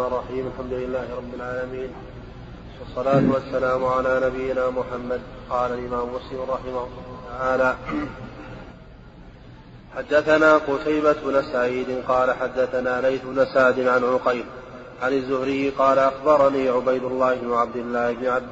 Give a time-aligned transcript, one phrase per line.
[0.00, 0.46] الرحمن الرحيم.
[0.46, 1.90] الحمد لله رب العالمين.
[2.80, 5.20] والصلاة والسلام على نبينا محمد.
[5.50, 6.88] قال الإمام مسلم رحمه الله
[7.28, 7.74] تعالى
[9.96, 14.44] حدثنا قتيبة بن سعيد قال حدثنا ليث بن سعد عن عقيل
[15.02, 18.50] عن الزهري قال أخبرني عبيد الله بن عبد الله بن عبد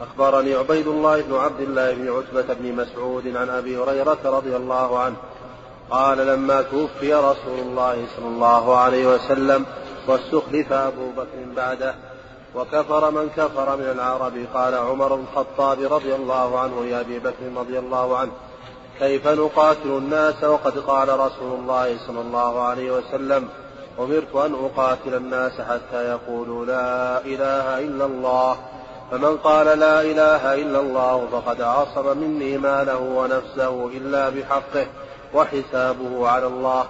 [0.00, 4.98] أخبرني عبيد الله بن عبد الله بن عتبة بن مسعود عن أبي هريرة رضي الله
[4.98, 5.16] عنه
[5.90, 9.66] قال لما توفي رسول الله صلى الله عليه وسلم
[10.08, 11.94] واستخلف أبو بكر بعده.
[12.54, 14.46] وكفر من كفر من العرب.
[14.54, 18.32] قال عمر بن الخطاب رضي الله عنه لأبي بكر رضي الله عنه
[18.98, 23.48] كيف نقاتل الناس وقد قال رسول الله صلى الله عليه وسلم
[23.98, 28.56] أمرت أن أقاتل الناس حتى يقولوا لا إله إلا الله.
[29.10, 34.86] فمن قال لا إله إلا الله فقد عصم مني ماله ونفسه إلا بحقه
[35.34, 36.84] وحسابه على الله.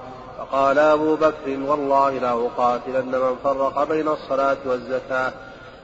[0.51, 5.33] فقال أبو بكر والله لا أقاتلن من فرق بين الصلاة والزكاة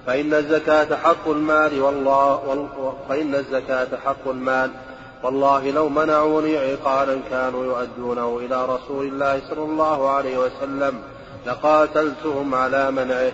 [0.07, 4.71] فإن الزكاة حق المال والله فإن الزكاة حق المال.
[5.23, 11.03] والله لو منعوني عقالا كانوا يؤدونه إلى رسول الله صلى الله عليه وسلم
[11.47, 13.33] لقاتلتهم على منعه.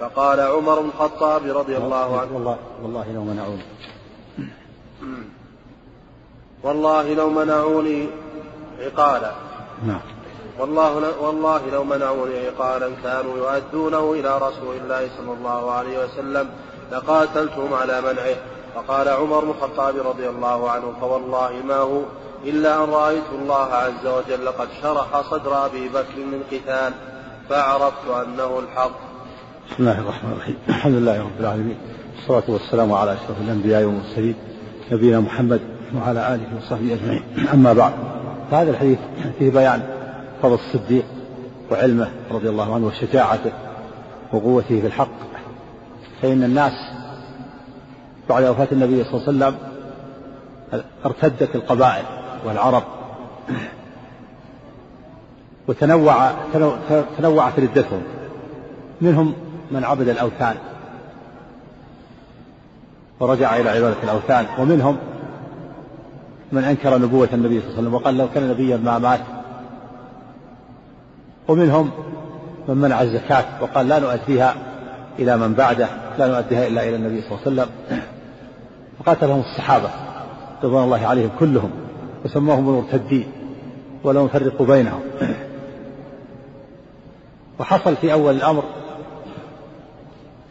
[0.00, 2.34] فقال عمر بن الخطاب رضي الله عنه.
[2.34, 3.62] والله والله لو منعوني.
[6.62, 8.08] والله لو منعوني
[8.80, 9.32] عقالا.
[9.86, 10.13] نعم.
[10.58, 16.48] والله والله لو منعوني عقالا كانوا يؤدونه إلى رسول الله صلى الله عليه وسلم
[16.92, 18.36] لقاتلتهم على منعه.
[18.74, 22.00] فقال عمر بن الخطاب رضي الله عنه فوالله ما هو
[22.44, 26.92] إلا أن رأيت الله عز وجل قد شرح صدر أبي بكر من قتال
[27.48, 28.90] فعرفت أنه الحق.
[29.70, 30.56] بسم الله الرحمن الرحيم.
[30.68, 31.78] الحمد لله رب العالمين
[32.16, 34.34] والصلاة والسلام على أشرف الأنبياء والمرسلين
[34.92, 35.60] نبينا محمد
[35.96, 37.22] وعلى آله وصحبه أجمعين.
[37.54, 37.92] أما بعد
[38.50, 38.98] فهذا الحديث
[39.38, 39.93] فيه بيان
[40.42, 41.04] فضل الصديق
[41.70, 43.52] وعلمه رضي الله عنه وشجاعته
[44.32, 45.08] وقوته في الحق
[46.22, 46.72] فإن الناس
[48.28, 49.56] بعد وفاة النبي صلى الله عليه وسلم
[51.06, 52.04] ارتدت القبائل
[52.46, 52.82] والعرب
[55.68, 56.30] وتنوع
[57.18, 58.02] تنوعت ردتهم.
[59.00, 59.34] منهم
[59.70, 60.56] من عبد الأوثان
[63.20, 64.96] ورجع إلى عبادة الأوثان ومنهم
[66.52, 69.20] من أنكر نبوة النبي صلى الله عليه وسلم وقال لو كان نبيا ما مات
[71.48, 71.90] ومنهم
[72.68, 74.54] من منع الزكاة وقال لا نؤديها
[75.18, 75.88] إلى من بعده
[76.18, 77.70] لا نؤديها إلا إلى النبي صلى الله عليه وسلم.
[78.98, 79.90] فقاتلهم الصحابة
[80.62, 81.70] رضوان الله عليهم كلهم
[82.24, 83.26] وسموهم المرتدين
[84.04, 85.00] ولم يفرقوا بينهم.
[87.60, 88.62] وحصل في أول الأمر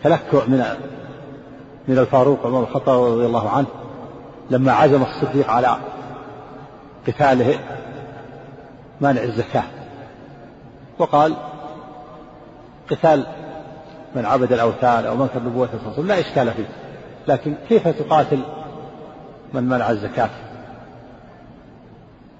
[0.04, 0.64] تلكؤ من
[1.88, 3.68] من الفاروق عمر الخطاب رضي الله عنه
[4.50, 5.76] لما عزم الصديق على
[7.08, 7.60] قتاله
[9.02, 9.64] مانع الزكاة.
[11.00, 11.34] وقال
[12.92, 13.26] قتال
[14.16, 16.70] من عبد الأوثان أو من كان نبوة الرسول لا إشكال فيه.
[17.28, 18.40] لكن كيف تقاتل
[19.54, 20.30] من منع الزكاة؟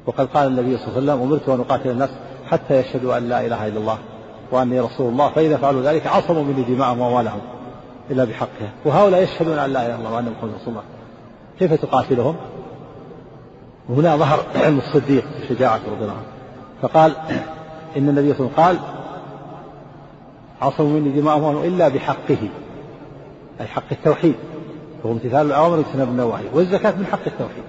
[0.06, 2.10] وقد قال النبي صلى الله عليه وسلم أمرت أن أقاتل الناس
[2.52, 3.98] حتى يشهدوا أن لا إله إلا الله
[4.52, 7.40] وأني رسول الله فإذا فعلوا ذلك عصموا مني دماءهم وأموالهم
[8.12, 8.72] إلا بحقها.
[8.86, 10.84] وهؤلاء يشهدون أن لا إله إلا الله وأن محمد رسول الله.
[11.60, 12.36] كيف تقاتلهم؟
[13.90, 16.34] وهنا ظهر علم الصديق شجاعة رضي الله عنه.
[16.82, 17.16] فقال
[17.98, 19.04] إن النبي صلى الله عليه وسلم قال
[20.62, 22.50] عصموا مني دماءهم إلا بحقه
[23.62, 24.36] أي حق التوحيد.
[25.04, 27.64] وهو امتثال الأوامر واجتناب النواهي والزكاة من حق التوحيد.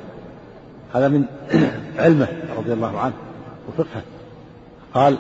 [0.94, 1.24] هذا من
[1.98, 3.12] علمه رضي الله عنه
[3.68, 4.02] وفقهه.
[4.94, 5.18] قال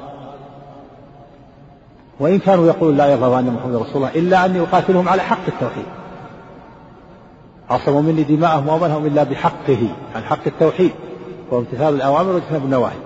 [2.20, 5.86] وإن كانوا يقولون لا يرضى أن محمد رسول الله إلا أني أقاتلهم على حق التوحيد.
[7.70, 10.92] عصموا مني دماءهم وأموالهم إلا بحقه عن حق التوحيد.
[11.50, 12.98] وهو امتثال الأوامر واجتناب النواهي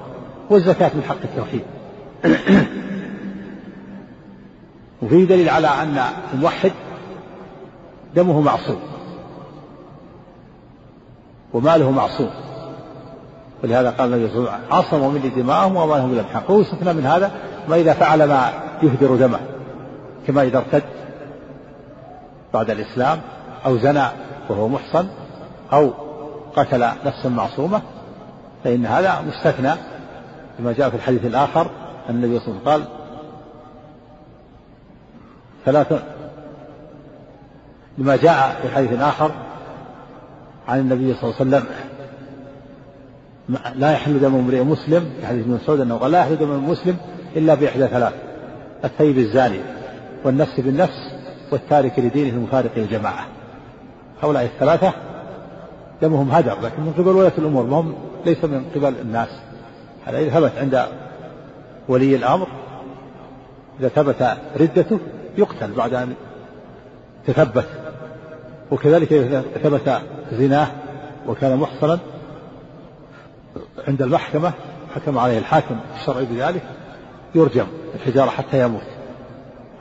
[0.50, 1.62] والزكاة من حق التوحيد.
[5.02, 6.02] وفيه دليل على أن
[6.34, 6.72] الموحد
[8.14, 8.80] دمه معصوم.
[11.52, 12.30] وماله معصوم.
[13.64, 16.50] ولهذا قال النبي صلى الله عليه وسلم عصموا مني دماءهم واموالهم إلى الحق.
[16.50, 17.30] ويستثنى من هذا
[17.68, 18.50] ما إذا فعل ما
[18.82, 19.38] يهدر دمه
[20.26, 20.82] كما إذا ارتد
[22.54, 23.20] بعد الإسلام
[23.66, 24.04] أو زنى
[24.48, 25.08] وهو محصن
[25.72, 25.90] أو
[26.56, 27.82] قتل نفسا معصومة
[28.64, 29.72] فإن هذا مستثنى
[30.58, 31.70] كما جاء في الحديث الآخر
[32.08, 32.84] النبي صلى الله عليه وسلم قال
[35.64, 36.02] ثلاثة
[37.98, 39.30] لما جاء في حديث آخر
[40.68, 41.64] عن النبي صلى الله عليه وسلم
[43.74, 46.96] لا يحل دم امرئ مسلم في حديث ابن مسعود أنه قال لا يحل دم المسلم
[47.36, 48.12] إلا بإحدى ثلاث
[48.84, 49.60] الثيب الزاني
[50.24, 51.10] والنفس بالنفس
[51.52, 53.26] والتارك لدينه المفارق للجماعة.
[54.22, 54.92] هؤلاء الثلاثة
[56.02, 57.94] دمهم هدر لكن من قبل ولاة الأمور ما هم
[58.26, 59.28] ليس من قبل الناس.
[60.04, 60.86] هذا ثبت عند
[61.88, 62.48] ولي الأمر.
[63.80, 64.98] إذا ثبت ردته
[65.38, 66.14] يقتل بعد أن
[67.26, 67.66] تثبت.
[68.70, 70.02] وكذلك إذا ثبت
[70.32, 70.68] زناه
[71.26, 71.98] وكان محصنا
[73.88, 74.52] عند المحكمة
[74.94, 76.62] حكم عليه الحاكم الشرعي بذلك
[77.34, 78.82] يرجم الحجارة حتى يموت.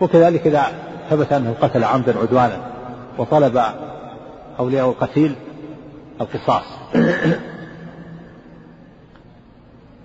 [0.02, 0.66] وكذلك إذا
[1.10, 2.60] ثبت أنه قتل عمدا عدوانا
[3.18, 3.62] وطلب
[4.60, 5.36] أولياء القتيل
[6.22, 6.64] القصاص.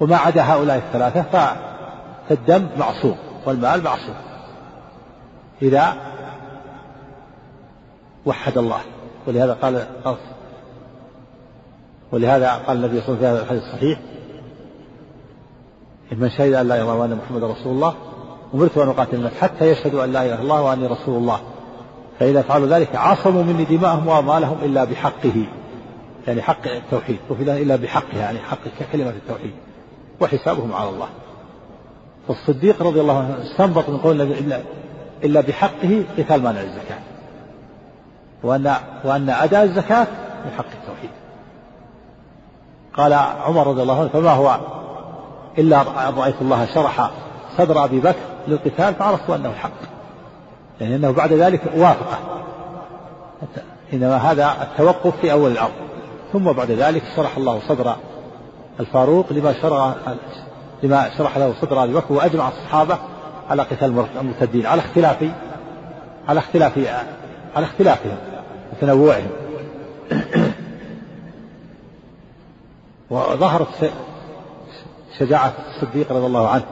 [0.00, 1.71] وما عدا هؤلاء الثلاثة
[2.28, 3.16] فالدم معصوم
[3.46, 4.14] والمال معصوم.
[5.62, 5.94] إذا
[8.26, 8.80] وحد الله.
[9.26, 9.86] ولهذا قال
[12.12, 13.98] ولهذا قال النبي صلى الله عليه وسلم في الحديث الصحيح
[16.12, 17.94] إن من شهد أن لا إله إلا الله وأن محمدا رسول الله
[18.54, 21.40] أمرت أن أقاتل الناس حتى يشهدوا أن لا إله إلا الله وأني رسول الله.
[22.18, 25.46] فإذا فعلوا ذلك عصموا مني دماءهم وأموالهم إلا بحقه.
[26.26, 27.18] يعني حق التوحيد.
[27.30, 28.58] وفي إلا بحقها يعني حق
[28.92, 29.52] كلمة التوحيد.
[30.20, 31.08] وحسابهم على الله.
[32.28, 34.56] فالصديق رضي الله عنه استنبط من قول النبي
[35.24, 36.98] إلا بحقه قتال مانع الزكاة.
[38.42, 38.74] وأن
[39.04, 40.06] وأن أداء الزكاة
[40.44, 41.10] من حق التوحيد.
[42.96, 44.60] قال عمر رضي الله عنه فما هو
[45.58, 45.82] إلا
[46.16, 47.10] رأيت الله شرح
[47.58, 49.70] صدر أبي بكر للقتال فعرفت أنه الحق
[50.80, 52.18] يعني أنه بعد ذلك وافقه.
[53.92, 55.72] إنما هذا التوقف في أول الأمر.
[56.32, 57.96] ثم بعد ذلك شرح الله صدر
[58.80, 59.94] الفاروق لما شرع
[60.82, 62.98] لما شرح له صدر أبي بكر وأجمع الصحابة
[63.50, 65.30] على قتال المرتدين على اختلاف
[66.28, 66.78] على اختلاف
[67.56, 68.16] على اختلافهم
[68.72, 69.30] وتنوعهم
[73.10, 73.92] وظهرت
[75.18, 76.64] شجاعة الصديق رضي الله عنه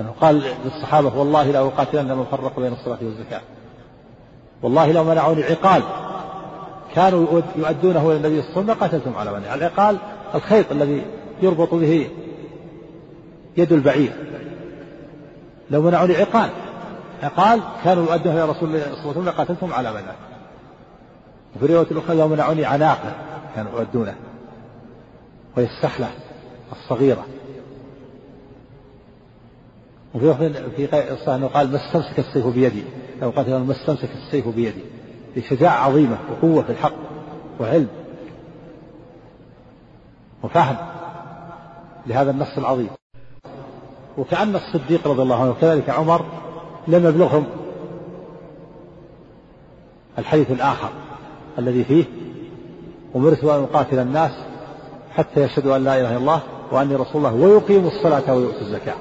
[0.00, 3.40] أنه قال للصحابة والله لا أقاتلن من فرق بين الصلاة والزكاة.
[4.62, 5.82] والله لو منعوني عقال
[6.94, 9.96] كانوا يؤدونه إلى النبي صلى الله عليه وسلم لقاتلتم على منع العقال.
[10.34, 11.02] الخيط الذي
[11.42, 12.10] يربط به
[13.56, 14.12] يد البعير.
[15.70, 16.50] لو منعوني عقال
[17.22, 20.14] عقال كانوا يؤدونه إلى رسول الله صلى الله عليه وسلم لقاتلتم على منع
[21.56, 23.14] وفي رواية أخرى لو منعوني عناقة
[23.54, 24.14] كانوا يؤدونه.
[25.56, 26.10] وهي السحلة
[26.72, 27.26] الصغيرة.
[30.14, 32.84] وفي في أنه قال ما استمسك السيف بيدي.
[33.22, 34.82] لو قاتل ما استمسك السيف بيدي.
[35.36, 36.94] بشجاعة عظيمة وقوة في الحق
[37.60, 37.88] وعلم
[40.42, 40.76] وفهم
[42.06, 43.01] لهذا النص العظيم.
[44.18, 46.24] وكأن الصديق رضي الله عنه وكذلك عمر
[46.88, 47.44] لم يبلغهم
[50.18, 50.88] الحديث الآخر
[51.58, 52.04] الذي فيه
[53.16, 54.32] أمرت أن أقاتل الناس
[55.10, 56.40] حتى يشهدوا أن لا إله إلا الله
[56.72, 58.94] وأني رسول الله ويقيموا الصلاة ويؤتوا الزكاة.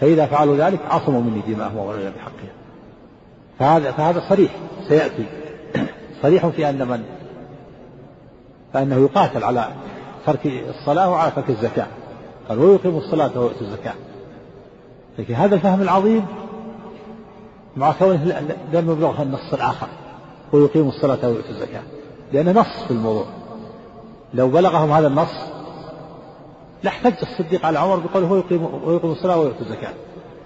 [0.00, 2.52] فإذا فعلوا ذلك عصموا مني دماءهم وأموالهم بحقها
[3.58, 4.50] فهذا فهذا صريح
[4.88, 5.24] سيأتي.
[6.22, 7.02] صريح في أن من؟
[8.72, 9.68] فأنه يقاتل على
[10.26, 11.86] ترك الصلاة وعلى ترك الزكاة.
[12.48, 13.94] قال ويقيم الصلاة ويؤتي الزكاة.
[15.18, 16.26] لكن هذا الفهم العظيم
[17.76, 18.40] مع كونه
[18.72, 19.86] لم يبلغه النص الآخر
[20.52, 21.82] ويقيم الصلاة ويؤتي الزكاة.
[22.32, 23.24] لأنه نص في الموضوع.
[24.34, 25.34] لو بلغهم هذا النص
[26.82, 29.92] لاحتج الصديق على عمر بقوله هو يقيم ويقيم الصلاة ويؤتي الزكاة.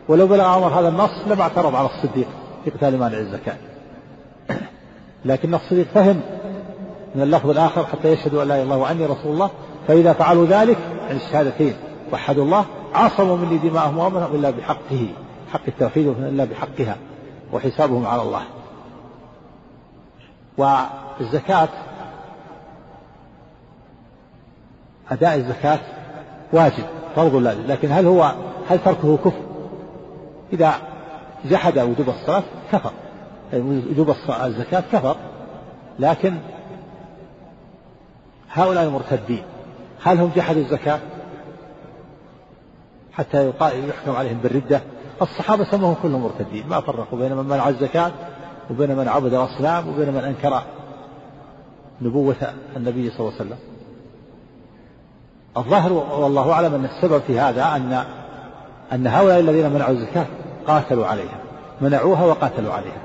[0.09, 2.27] ولو بلغ عمر هذا النص لما اعترض على الصديق
[2.65, 3.57] في قتال مانع الزكاة.
[5.25, 6.21] لكن الصديق فهم
[7.15, 9.51] من اللفظ الآخر حتى يشهدوا أن لا إله إلا الله وأني رسول الله.
[9.89, 10.79] فإذا فعلوا ذلك
[11.09, 11.75] عن الشهادتين
[12.13, 15.09] وحدوا الله عصموا مني دماءهم وأمرهم إلا بحقه
[15.53, 16.97] حق التوحيد إلا بحقها
[17.53, 18.43] وحسابهم على الله
[20.58, 21.69] والزكاة
[25.11, 25.79] أداء الزكاة
[26.53, 26.84] واجب
[27.17, 28.34] فرض لازم لكن هل هو
[28.69, 29.43] هل تركه كفر؟
[30.53, 30.75] إذا
[31.44, 32.93] جحد وجوب الصلاة كفر
[33.55, 35.17] وجوب الزكاة كفر
[35.99, 36.34] لكن
[38.53, 39.43] هؤلاء المرتدين
[40.03, 40.99] هل هم جحدوا الزكاة
[43.13, 44.81] حتى يحكم عليهم بالردة.
[45.23, 46.69] الصحابة سموهم كلهم مرتدين.
[46.69, 48.13] ما فرقوا بين من منع الزكاة
[48.71, 50.63] وبين من عبد الأصنام وبين من أنكر
[52.03, 52.37] نبوة
[52.77, 53.59] النبي صلى الله عليه وسلم.
[55.57, 58.05] الظاهر والله أعلم أن السبب في هذا أن
[58.93, 60.27] أن هؤلاء الذين منعوا الزكاة
[60.67, 61.39] قاتلوا عليها.
[61.81, 63.03] منعوها وقاتلوا عليها.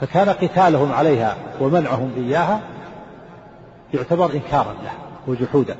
[0.00, 2.60] فكان قتالهم عليها ومنعهم إياها
[3.94, 5.76] يعتبر إنكارا لها وجحودا.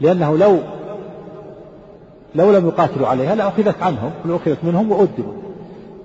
[0.00, 0.58] لأنه لو
[2.34, 5.42] لو لم يقاتلوا عليها لأخذت عنهم لأخذت منهم وأدبوا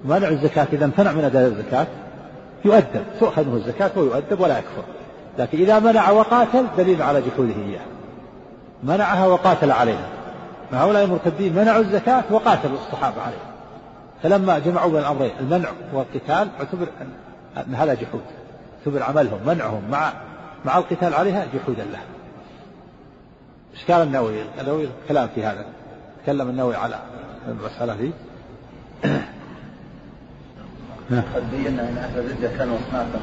[0.06, 1.88] منع الزكاة إذا امتنع من أداء الزكاة
[2.66, 4.84] يؤدب تؤخذ منه الزكاة ويؤدب ولا يكفر.
[5.40, 7.86] لكن إذا منع وقاتل دليل على جحوده إياه.
[8.84, 10.08] منعها وقاتل عليها.
[10.72, 13.48] هؤلاء المرتدين منعوا الزكاة وقاتلوا الصحابة عليها.
[14.24, 16.88] فلما جمعوا بين الأمرين المنع والقتال اعتبر
[17.68, 18.22] أن هذا جحود.
[18.80, 20.14] اعتبر عملهم منعهم مع
[20.66, 22.04] مع القتال عليها جحودا لها.
[23.76, 25.66] إشكال النووي؟ النووي كلام في هذا.
[26.28, 27.00] تكلم النووي على
[27.48, 28.12] المسألة دي.
[31.36, 33.20] قد بينا إن أهل الرده كانوا اصنافا.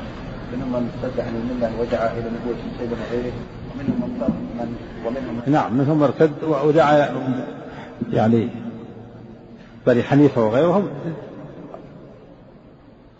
[0.52, 3.32] منهم من ارتد عن الملة ودعا إلى نبوة سيدنا غيره.
[3.74, 4.10] ومنهم
[4.58, 7.14] من ومنهم نعم منهم ارتد ودعا
[8.12, 8.50] يعني
[9.86, 10.88] بني حنيفة وغيرهم.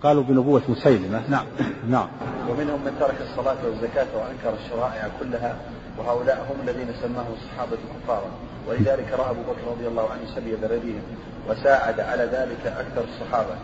[0.03, 1.23] قالوا بنبوة مسيلمة.
[1.29, 1.47] نعم
[1.89, 2.09] نعم.
[2.51, 5.57] ومنهم من ترك الصلاة والزكاة وأنكر الشرائع كلها.
[5.99, 8.31] وهؤلاء هم الذين سماهم الصحابة كفارا
[8.69, 11.03] ولذلك رأى أبو بكر رضي الله عنه سبي بلدهم
[11.49, 13.55] وساعد على ذلك أكثر الصحابة.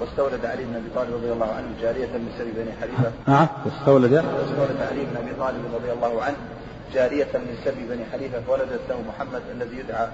[0.00, 4.12] واستولد علي بن أبي طالب رضي الله عنه جارية من سبي بني حنيفه نعم واستولد
[4.12, 6.36] واستولد علي بن أبي طالب رضي الله عنه
[6.94, 10.08] جارية من سبي بني حنيفة فولدت له محمد الذي يدعى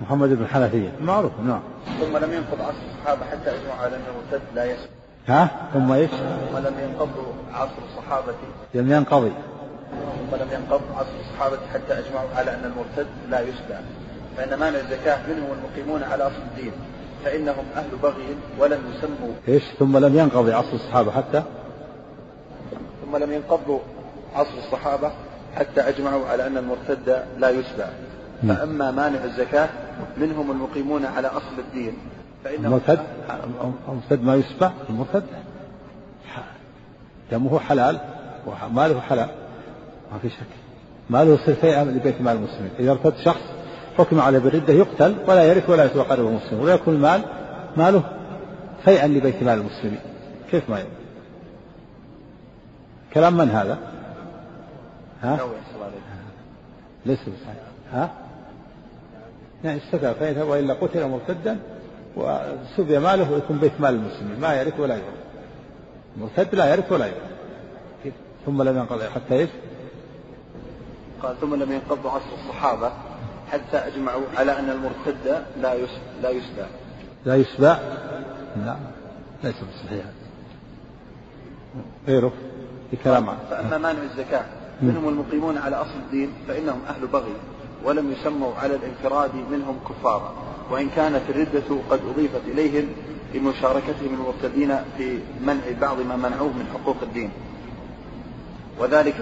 [0.00, 1.60] محمد بن حنفية معروف نعم.
[2.00, 4.88] ثم لم ينقض عصر الصحابة حتى أجمعوا على أنه مرتد لا يسلم
[5.26, 8.34] ها؟ ثم إيش؟ ثم لم ينقض عصر الصحابة.
[8.74, 9.32] لم ينقضي.
[9.92, 13.84] ثم لم ينقض عصر الصحابة حتى أجمعوا على أن المرتد لا يسلم.
[14.36, 16.72] فإن مانع الزكاة منهم المقيمون على أصل الدين
[17.24, 19.32] فإنهم أهل بغي ولم يسموا.
[19.48, 21.42] إيش؟ ثم لم ينقضي عصر الصحابة حتى؟
[23.04, 23.78] ثم لم ينقضوا
[24.34, 25.12] عصر الصحابة
[25.56, 27.86] حتى أجمعوا على أن المرتد لا يسبع
[28.42, 28.56] نعم.
[28.56, 29.68] فأما مانع الزكاة
[30.16, 31.98] منهم المقيمون على أصل الدين
[32.44, 33.00] فإنه المرتد؟
[33.88, 35.22] المرتد ما يسبع المرتد؟
[37.32, 38.00] دمه حلال
[38.46, 39.28] وماله حلال.
[40.12, 40.46] ما في شك.
[41.10, 43.42] ماله يصير شيئا لبيت مال المسلمين إذا ارتد شخص
[43.98, 47.22] حكم عليه بالردة يقتل ولا يرث ولا يتوقره المسلم ولا يكون المال
[47.76, 48.02] ماله
[48.84, 50.00] شيئا لبيت مال المسلمين
[50.50, 50.92] كيف ما يكون
[53.14, 53.78] كلام من هذا؟
[55.22, 55.38] ها؟
[57.06, 57.56] ليس بصحيح.
[57.92, 58.10] ها؟
[59.64, 61.58] يعني استتر فإن وإلا قتل مرتدا
[62.16, 65.04] وسبي ماله ويكون بيت مال المسلمين ما يرث ولا يرث.
[66.16, 68.12] مرتد لا يرث ولا يرث.
[68.46, 69.50] ثم لم ينقض حتى إيش؟
[71.22, 72.92] قال ثم لم ينقض عصر الصحابة
[73.52, 75.76] حتى أجمعوا على أن المرتد لا
[76.22, 76.66] لا يسبى
[77.24, 77.76] لا يسبى؟
[78.56, 78.76] لا
[79.44, 80.04] ليس بصحيح.
[82.08, 82.32] غيره
[82.90, 84.44] في كلام فأما مانع الزكاة
[84.82, 87.32] منهم المقيمون على أصل الدين فإنهم أهل بغي
[87.84, 90.34] ولم يسموا على الانفراد منهم كفارا.
[90.70, 92.88] وإن كانت الردة قد أضيفت إليهم
[93.34, 97.30] لمشاركتهم المرتدين في منع بعض ما منعوه من حقوق الدين.
[98.78, 99.14] وذلك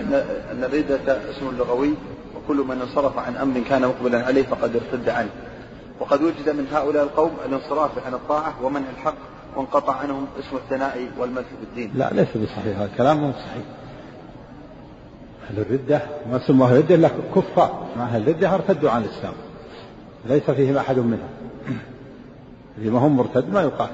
[0.52, 1.94] أن الردة اسم لغوي
[2.36, 5.30] وكل من انصرف عن أمر كان مقبلا عليه فقد ارتد عنه.
[6.00, 9.14] وقد وجد من هؤلاء القوم الانصراف عن الطاعة ومنع الحق
[9.56, 11.90] وانقطع عنهم اسم الثناء والمدح بالدين.
[11.94, 12.78] لا ليس بصحيح.
[12.78, 13.64] هذا الكلام مو صحيح.
[15.50, 17.86] أهل الردة ما سموا أهل الردة إلا كفار.
[17.96, 19.34] ما أهل الردة ارتدوا عن الإسلام.
[20.26, 21.30] ليس فيهم أحد منهم
[22.78, 23.92] اللي ما هم مرتد ما يقاتل.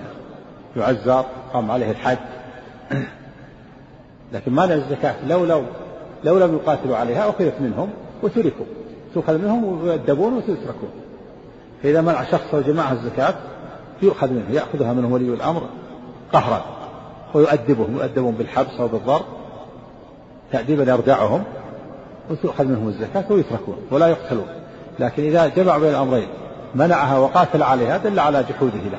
[0.77, 2.19] يعزر قام عليه الحد.
[4.33, 5.63] لكن مانع الزكاة لو لو
[6.25, 7.91] لو لم يقاتلوا عليها أخذت منهم
[8.23, 8.67] وتركوا.
[9.15, 10.91] تؤخذ منهم ويؤدبون وتتركون.
[11.83, 13.35] فإذا منع شخص أو جماعة الزكاة
[14.03, 15.63] يؤخذ منه يأخذها منه ولي الأمر
[16.33, 16.65] قهرا
[17.35, 19.25] ويؤدبهم يؤدبون بالحبس أو بالضرب
[20.53, 21.45] تأديبا يردعهم
[22.31, 24.47] وتؤخذ منهم الزكاة ويتركون ولا يقتلون.
[24.99, 26.29] لكن إذا جمع بين الأمرين
[26.75, 28.99] منعها وقاتل عليها دل على جحوده له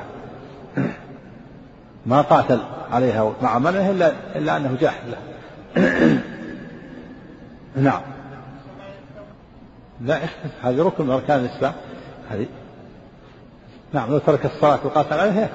[2.08, 2.60] ما قاتل
[2.90, 5.18] عليها مع منعه إلا, إلا أنه جاحد له.
[7.76, 8.00] نعم.
[10.00, 10.20] لا
[10.62, 11.72] هذه ركن من أركان الإسلام.
[12.30, 12.46] هذه.
[13.92, 15.50] نعم لو ترك الصلاة وقاتل عليه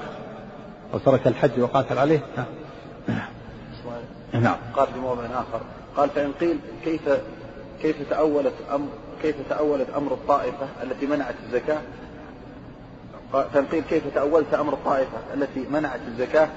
[0.94, 2.46] أو ترك الحج وقاتل عليه نعم.
[4.32, 4.56] نعم.
[4.76, 5.60] قال في موضع آخر
[5.96, 7.00] قال فإن قيل كيف
[7.82, 8.88] كيف تأولت أمر
[9.22, 11.78] كيف تأولت أمر الطائفة التي منعت الزكاة؟
[13.32, 16.48] فإن قيل كيف تأولت أمر الطائفة التي منعت الزكاة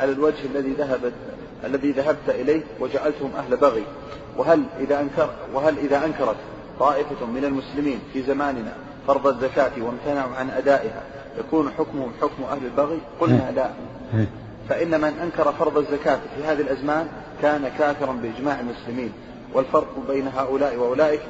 [0.00, 1.12] على الوجه الذي ذهبت
[1.64, 3.82] الذي ذهبت إليه وجعلتهم أهل بغي.
[4.36, 6.36] وهل إذا أنكر وهل إذا أنكرت
[6.80, 8.72] طائفة من المسلمين في زماننا
[9.06, 11.02] فرض الزكاة وامتنعوا عن أدائها
[11.38, 13.70] يكون حكمهم حكم أهل البغي؟ قلنا لا.
[14.68, 17.06] فإن من أنكر فرض الزكاة في هذه الأزمان
[17.42, 19.12] كان كافرا بإجماع المسلمين.
[19.54, 21.20] والفرق بين هؤلاء وأولئك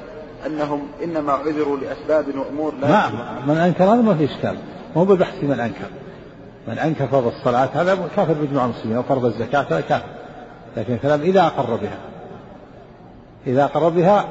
[0.45, 4.57] أنهم إنما عذروا لأسباب وأمور لا نعم من أنكر هذا ما في إشكال.
[4.95, 5.89] مو ببحث من أنكر.
[6.67, 10.05] من أنكر فرض الصلاة هذا كافر بإجماع المسلمين وفرض الزكاة هذا كافر.
[10.77, 11.97] لكن الكلام إذا أقر بها.
[13.47, 14.25] إذا أقر بها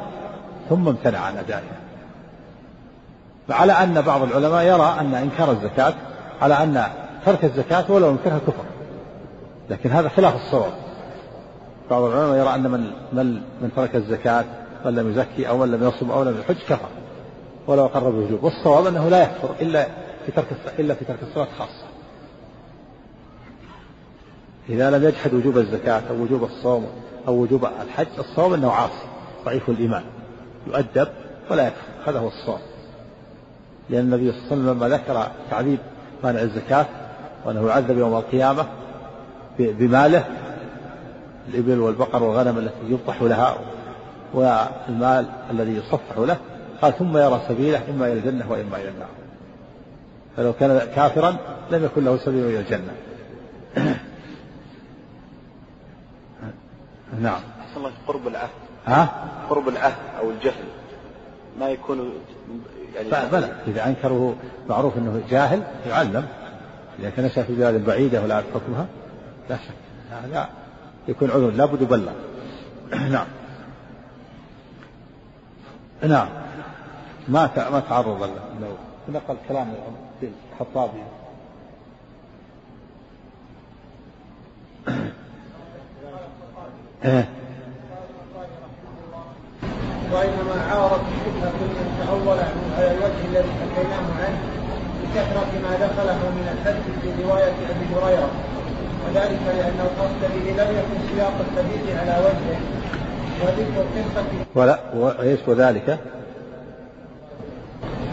[0.69, 1.77] ثم امتنع عن أدائها.
[3.51, 5.95] على أن بعض العلماء يرى أن إنكار الزكاة
[6.43, 6.83] على أن
[7.27, 8.65] ترك الزكاة ولو انكرها كفر.
[9.71, 10.73] لكن هذا خلاف الصواب.
[11.91, 14.45] بعض العلماء يرى أن من من من ترك الزكاة
[14.85, 16.89] من لم يزكي أو من لم يصم أو لم يحج كفر.
[17.67, 18.45] ولو أقر بالوجوب.
[18.45, 19.87] والصواب أنه لا يكفر إلا
[20.27, 20.47] في ترك
[20.79, 21.87] إلا في ترك الصلاة خاصة.
[24.69, 26.87] إذا لم يجحد وجوب الزكاة أو وجوب الصوم
[27.29, 29.07] أو وجوب الحج الصواب أنه عاصي
[29.45, 30.05] ضعيف الإيمان.
[30.67, 31.09] يؤدب
[31.51, 32.61] ولا يكفر هذا هو الصواب
[33.91, 35.79] لأن النبي صلى الله عليه وسلم لما ذكر تعذيب
[36.25, 36.87] مانع الزكاة
[37.45, 38.67] وأنه يعذب يوم القيامة
[39.59, 40.25] بماله
[41.49, 43.59] الإبل والبقر والغنم التي يبطح لها
[44.35, 46.37] والمال الذي يصفح له
[46.83, 49.09] قال ثم يرى سبيله إما إلى الجنة وإما إلى النار.
[50.37, 51.37] فلو كان كافرا
[51.71, 52.93] لم يكن له سبيل إلى الجنة.
[57.21, 57.41] نعم.
[57.77, 58.51] الله قرب العهد.
[58.87, 59.09] ها؟
[59.51, 60.65] قرب العهد أو الجهل.
[61.61, 62.13] ما يكون
[62.95, 63.53] يعني بلى.
[63.67, 64.37] إذا أنكره
[64.69, 66.27] معروف أنه جاهل يعلم.
[66.99, 68.87] إذا كان في بلاد بعيدة ولا يعرف حكمها
[69.51, 69.75] لا شك.
[70.33, 70.49] لا
[71.09, 72.13] يكون عذر لابد يبلغ.
[73.15, 73.27] نعم.
[76.03, 76.29] نعم.
[77.29, 78.77] ما ما تعرض له.
[79.09, 79.75] نقل كلام
[80.23, 81.03] الخطابي
[87.05, 87.29] إيه.
[90.13, 92.39] وإنما عارض الشبهة من تأول
[92.77, 94.39] على الوجه الذي حكيناه عنه
[95.03, 98.31] بكثرة ما دخله من الحد في رواية أبي هريرة
[99.07, 102.61] وذلك لأن القصد به لم يكن سياق الحديث على وجهه
[103.43, 105.99] وذكر قصة ولا وإيش وذلك؟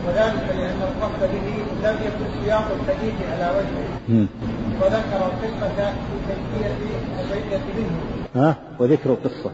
[0.08, 4.28] وذلك لأن القصد به لم يكن سياق الحديث على وجهه.
[4.82, 6.72] وذكر القصة في كيفية
[7.22, 7.98] البيتة منه.
[8.36, 9.52] ها؟ وذكر القصة.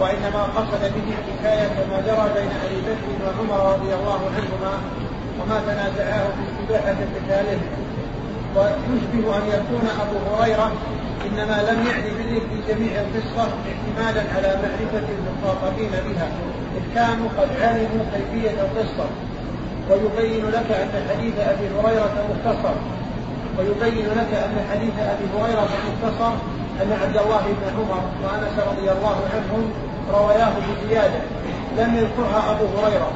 [0.00, 4.72] وإنما قصد به حكاية ما جرى بين أبي بكر وعمر رضي الله عنهما
[5.40, 7.60] وما تنازعاه في استباحة قتاله
[8.56, 10.72] ويشبه أن يكون أبو هريرة
[11.26, 16.28] إنما لم يعني في جميع القصة اعتمادا على معرفة المخاطبين بها
[16.76, 19.06] إذ كانوا قد علموا كيفية القصة.
[19.90, 22.74] ويبين لك أن حديث أبي هريرة مختصر.
[23.58, 26.32] ويبين لك أن حديث أبي هريرة مختصر
[26.82, 29.72] أن عبد الله بن عمر وأنس رضي الله عنهم
[30.12, 31.20] رواياه بزيادة.
[31.78, 33.10] لم يذكرها أبو هريرة.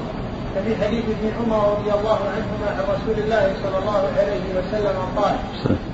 [0.58, 5.36] ففي حديث ابن عمر رضي الله عنهما عن رسول الله صلى الله عليه وسلم قال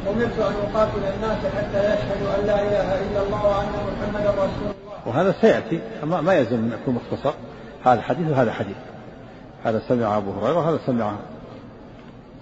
[0.09, 4.75] أمرت أن أقاتل الناس حتى يشهدوا أن لا إله إلا الله وأن محمدا رسول الله.
[5.07, 7.35] وهذا سيأتي ما يلزم أن يكون مختصر.
[7.85, 8.77] هذا حديث وهذا حديث.
[9.65, 11.13] هذا سمع أبو هريرة وهذا سمع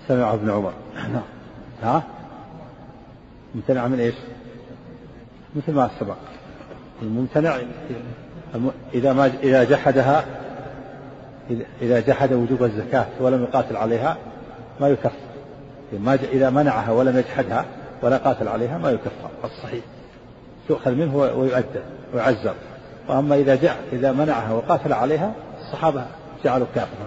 [0.08, 0.72] سمع ابن عمر.
[0.94, 1.22] نعم.
[1.82, 2.02] ها؟
[3.54, 4.14] ممتنع من إيش؟
[5.56, 6.16] مثل ما سبق.
[7.02, 7.56] الممتنع
[8.94, 10.24] إذا ما إذا جحدها
[11.82, 14.16] إذا جحد وجوب الزكاة ولم يقاتل عليها
[14.80, 15.12] ما يكفر.
[16.32, 17.64] إذا منعها ولم يجحدها
[18.02, 19.30] ولا قاتل عليها ما يكفر.
[19.44, 19.84] الصحيح.
[20.68, 21.80] تؤخذ منه ويؤدى
[22.14, 22.54] ويعزر.
[23.08, 26.06] وأما إذا جاء إذا منعها وقاتل عليها الصحابة
[26.44, 27.06] جعلوا كافرا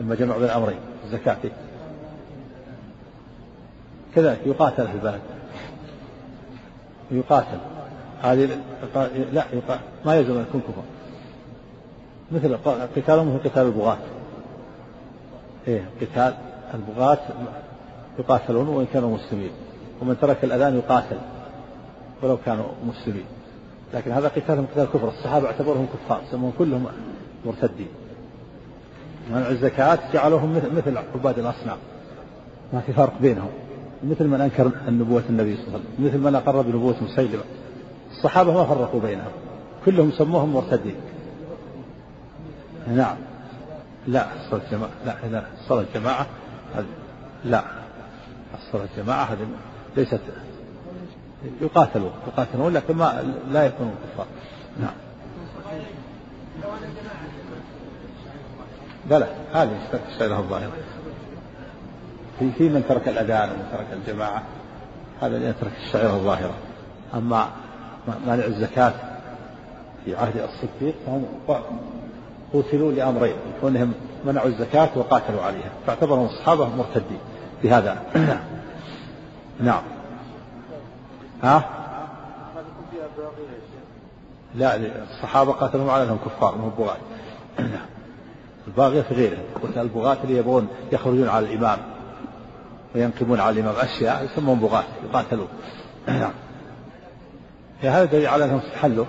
[0.00, 1.36] لما جمعوا بين الأمرين الزكاة.
[4.14, 5.20] كذلك يقاتل في البلد.
[7.10, 7.58] يقاتل.
[8.22, 8.48] هذه
[9.32, 10.82] لا يقاتل ما يلزم أن يكون كفر.
[12.32, 12.56] مثل
[12.96, 13.98] قتالهم مثل قتال البغاة.
[15.68, 16.34] إيه قتال
[16.74, 17.18] البغاة
[18.18, 19.50] يقاتلون وإن كانوا مسلمين.
[20.02, 21.16] ومن ترك الأذان يقاتل
[22.22, 23.24] ولو كانوا مسلمين.
[23.94, 25.08] لكن هذا قتالهم قتال كفر.
[25.08, 26.86] الصحابة اعتبرهم كفار سموهم كلهم
[27.46, 27.88] مرتدين.
[29.30, 31.78] منع الزكاة جعلوهم مثل عباد الأصنام.
[32.72, 33.50] ما في فرق بينهم.
[34.04, 36.06] مثل من أنكر النبوة النبي صلى الله عليه وسلم.
[36.06, 37.42] مثل من أقر بنبوة مسيلمة.
[38.10, 39.30] الصحابة ما فرقوا بينهم.
[39.86, 40.94] كلهم سموهم مرتدين.
[42.88, 43.16] نعم.
[44.06, 46.26] لا الصلاة الجماعة لا إذا الصلاة الجماعة
[47.44, 47.64] لا.
[48.54, 49.46] الصلاة الجماعة هذه
[49.96, 50.20] ليست
[51.60, 54.26] يقاتلون يقاتلون لكن ما لا يكونون كفار.
[54.80, 54.94] نعم.
[59.10, 59.76] بلى هذه
[60.12, 60.72] الشيء الظاهرة.
[62.38, 64.42] في في من ترك الأذان ومن ترك الجماعة
[65.20, 66.54] هذا اللي يترك الشعيرة الظاهرة.
[67.14, 67.48] أما
[68.26, 68.92] مانع الزكاة
[70.04, 71.24] في عهد الصديق فهم
[72.54, 73.92] قتلوا لأمرين كونهم
[74.24, 75.70] منعوا الزكاة وقاتلوا عليها.
[75.86, 77.18] فاعتبرهم الصحابة مرتدين
[77.62, 78.02] بهذا.
[79.60, 79.82] نعم.
[81.42, 81.64] ها؟
[84.54, 86.96] لا الصحابة قاتلوا على أنهم كفار ما بغاة
[88.68, 89.42] الباغية في غيرهم.
[89.76, 91.78] البغاة اللي يبغون يخرجون على الإمام
[92.94, 95.48] وينقمون على الإمام أشياء يسمون بغاة يقاتلون.
[96.06, 96.32] نعم.
[97.80, 99.04] هذا دليل على أنهم استحلوا.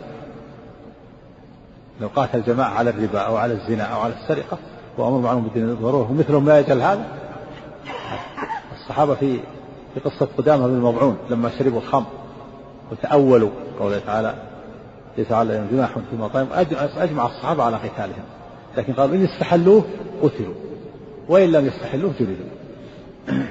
[2.02, 4.58] لو قاتل جماعة على الربا أو على الزنا أو على السرقة
[4.98, 7.06] وأمر معلوم بالدين الضرورة ومثلهم لا يجهل هذا.
[8.74, 9.40] الصحابة في
[9.94, 12.08] في قصة قدامة بن مضعون لما شربوا الخمر
[12.92, 14.36] وتأولوا قوله تعالى
[15.18, 16.48] ليس على جناح فيما طيب
[16.98, 18.24] أجمع الصحابة على قتالهم.
[18.78, 19.84] لكن قالوا إن استحلوه
[20.24, 20.54] قتلوا.
[21.30, 22.46] وإن لم يستحلوه جلدوا.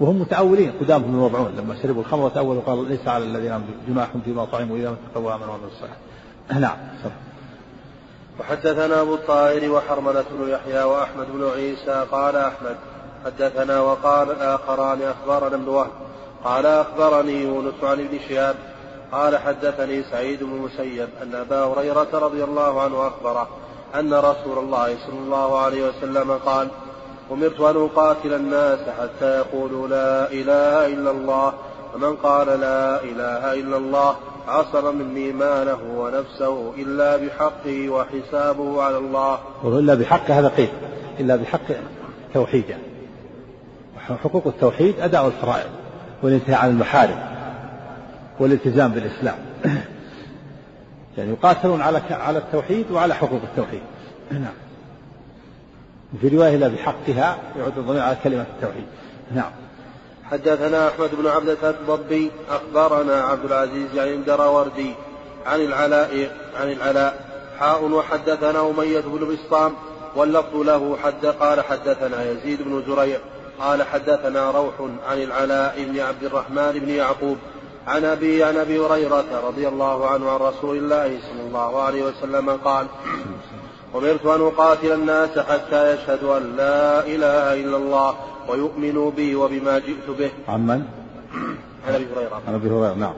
[0.00, 0.72] وهم متأولين.
[0.80, 4.96] قدام بن مضعون لما شربوا الخمر وتأولوا قالوا ليس على الذين جناح فيما طعموا إذا
[5.10, 5.98] اتقوا آمنوا وعملوا الصالحات
[6.60, 6.76] نعم
[8.40, 12.76] وحدثنا أبو الطاهر وحرملة بن يحيى وأحمد بن عيسى قال أحمد
[13.24, 15.90] حدثنا وقال الآخران أخبرنا ابن وهب
[16.44, 18.56] قال أخبرني يونس عن ابن شهاب
[19.12, 23.48] قال حدثني سعيد بن المسيب أن أبا هريرة رضي الله عنه أخبره
[23.94, 26.68] أن رسول الله صلى الله عليه وسلم قال
[27.30, 31.52] أمرت أن أقاتل الناس حتى يقولوا لا إله إلا الله
[31.94, 34.16] ومن قال لا إله إلا الله
[34.48, 39.38] عصم مني ماله ونفسه إلا بحقه وحسابه على الله.
[39.64, 40.68] إلا بحق هذا قيل.
[41.20, 41.60] إلا بحق
[42.34, 42.82] توحيد يعني
[43.98, 45.70] حقوق التوحيد أداء الفرائض
[46.22, 47.18] والانتهاء عن المحارم
[48.40, 49.36] والالتزام بالإسلام.
[51.18, 53.82] يعني يقاتلون على على التوحيد وعلى حقوق التوحيد.
[54.30, 54.54] نعم.
[56.20, 58.84] في رواية لا بحقها يعود الضمير على كلمة التوحيد.
[59.34, 59.50] نعم.
[60.32, 64.94] حدثنا أحمد بن عبدة الضبي أخبرنا عبد العزيز يعني الدراوردي
[65.46, 67.32] عن العلاء عن العلاء.
[67.58, 69.74] حاء وحدثنا أمية بن بسطام
[70.16, 73.18] واللفظ له حد قال حدثنا يزيد بن زريع
[73.58, 74.74] قال حدثنا روح
[75.08, 77.36] عن العلاء بن عبد الرحمن بن يعقوب
[77.86, 82.50] عن أبي عن أبي هريرة رضي الله عنه عن رسول الله صلى الله عليه وسلم
[82.50, 82.86] قال
[83.94, 88.14] أمرت أن أقاتل الناس حتى يشهدوا أن لا إله إلا الله
[88.48, 90.30] ويؤمنوا بي وبما جئت به.
[90.48, 90.82] عن من؟
[91.86, 92.42] عن أبي هريرة.
[92.48, 93.14] عن أبي هريرة نعم.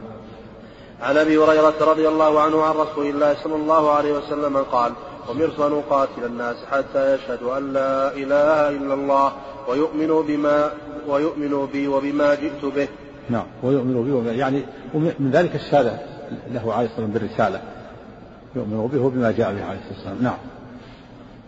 [1.02, 4.92] عن أبي هريرة رضي الله عنه عن رسول الله صلى الله عليه وسلم قال
[5.30, 9.32] أمرت أن أقاتل الناس حتى يشهدوا أن لا إله إلا الله
[9.68, 10.70] ويؤمنوا بما
[11.08, 12.88] ويؤمنوا بي وبما جئت به.
[13.30, 14.62] نعم ويؤمنوا بي وبما يعني
[14.94, 15.98] من ذلك الشهادة
[16.50, 17.60] له عليه الصلاة والسلام بالرسالة.
[18.56, 20.18] يؤمنوا به وبما جاء به عليه الصلاة والسلام.
[20.22, 20.38] نعم.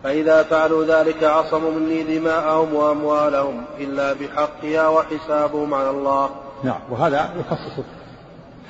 [0.03, 6.29] فإذا فعلوا ذلك عصموا مني دماءهم وأموالهم إلا بحقها وحسابهم على الله.
[6.63, 7.83] نعم وهذا يخصص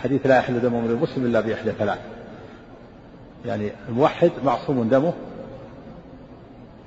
[0.03, 1.99] حديث لا يحل دم امرئ مسلم إلا بإحدى ثلاث.
[3.45, 5.13] يعني الموحد معصوم دمه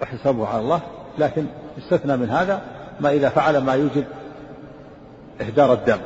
[0.02, 0.80] وحسابه على الله
[1.18, 1.46] لكن
[1.78, 2.62] يستثنى من هذا
[3.00, 4.04] ما إذا فعل ما يوجب
[5.40, 5.98] إهدار الدم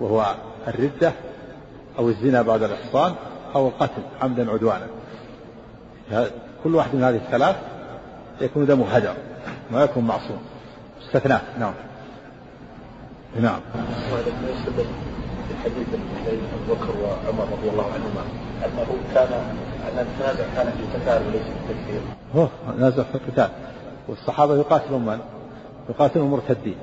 [0.00, 0.34] وهو
[0.68, 1.12] الردة
[1.98, 3.14] أو الزنا بعد الإحصان
[3.54, 4.86] أو القتل عمدا عدوانا.
[6.64, 7.56] كل واحد من هذه الثلاث
[8.40, 9.14] يكون دمه هدر
[9.70, 10.38] ما يكون معصوم
[11.02, 11.74] استثناء نعم
[13.40, 13.60] نعم
[15.64, 15.88] حديث
[16.54, 18.22] ابو بكر وعمر رضي الله عنهما
[18.64, 19.32] انه كان
[19.92, 22.00] ان التنازع كان في القتال وليس في التكفير.
[22.36, 23.50] هو نازع في القتال
[24.08, 25.18] والصحابة يقاتلون من؟
[25.90, 26.76] يقاتلون مرتدين.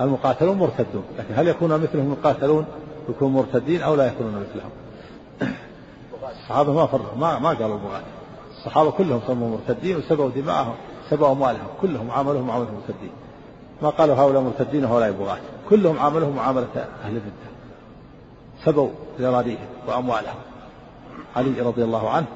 [0.00, 2.66] المقاتلون مرتدون، لكن هل يكون مثلهم يقاتلون
[3.08, 4.70] يكونوا مرتدين أو لا يكونون مثلهم؟
[6.42, 8.02] الصحابة ما فرقوا ما ما قالوا بغاة.
[8.64, 10.74] الصحابة كلهم صاروا مرتدين وسبوا دماءهم
[11.10, 13.10] سبوا أموالهم كلهم عاملوهم معاملة المرتدين.
[13.82, 16.66] ما قالوا هؤلاء مرتدين وهؤلاء بغاة كلهم عاملهم معاملة
[17.04, 17.54] أهل الردة
[18.64, 18.88] سبوا
[19.20, 20.36] ذراريهم وأموالهم.
[21.36, 22.26] علي رضي الله عنه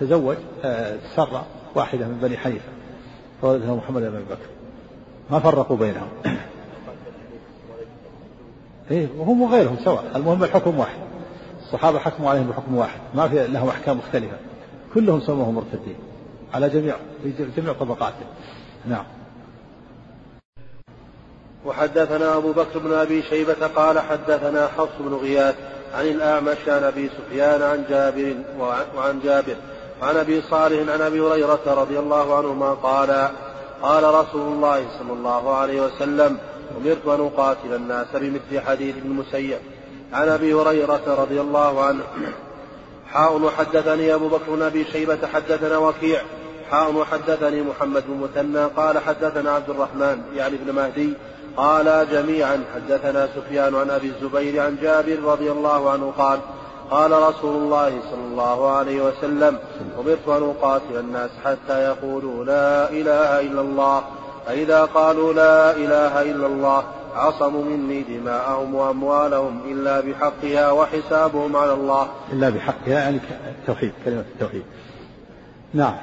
[0.00, 1.42] تزوج آه، سر
[1.74, 2.68] واحدة من بني حنيفة
[3.42, 4.48] فولدها محمد بن بكر.
[5.30, 6.08] ما فرقوا بينهم.
[8.90, 10.04] إيه وهم وغيرهم سواء.
[10.16, 10.98] المهم الحكم واحد.
[11.62, 13.00] الصحابة حكموا عليهم بحكم واحد.
[13.14, 14.36] ما في لهم أحكام مختلفة.
[14.96, 15.96] كلهم سموهم مرتدين.
[16.54, 18.28] على جميع في جميع طبقاتهم
[18.86, 19.04] نعم.
[21.66, 25.54] وحدثنا أبو بكر بن أبي شيبة قال حدثنا حفص بن غياث
[25.94, 28.34] عن الأعمش عن أبي سفيان عن جابر
[28.96, 29.56] وعن جابر
[30.02, 33.28] عن أبي صالح عن أبي هريرة رضي الله عنهما قال
[33.82, 36.38] قال رسول الله صلى الله عليه وسلم
[36.80, 39.58] أمرت أن أقاتل الناس بمثل حديث ابن المسيب.
[40.12, 42.02] عن أبي هريرة رضي الله عنه
[43.12, 46.22] حاء وحدثني أبو بكر بن أبي شيبة حدثنا وكيع.
[46.70, 51.12] حاء وحدثني محمد بن مثنى قال حدثنا عبد الرحمن يعني ابن مهدي
[51.56, 56.38] قال جميعا حدثنا سفيان عن أبي الزبير عن جابر رضي الله عنه قال
[56.90, 59.58] قال رسول الله صلى الله عليه وسلم
[59.98, 64.02] أمرت أن أقاتل الناس حتى يقولوا لا إله إلا الله.
[64.46, 66.84] فإذا قالوا لا إله إلا الله
[67.16, 72.08] عصموا مني دماءهم وأموالهم إلا بحقها وحسابهم على الله.
[72.32, 73.20] إلا بحقها يعني
[73.60, 74.62] التوحيد كلمة التوحيد.
[75.74, 75.94] نعم.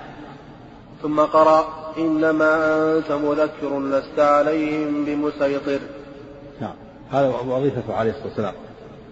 [1.02, 1.66] ثم قرأ
[1.98, 2.56] إنما
[2.98, 5.80] أنت مذكر لست عليهم بمسيطر.
[6.62, 6.74] نعم.
[7.12, 8.54] هذا وظيفته عليه الصلاة والسلام.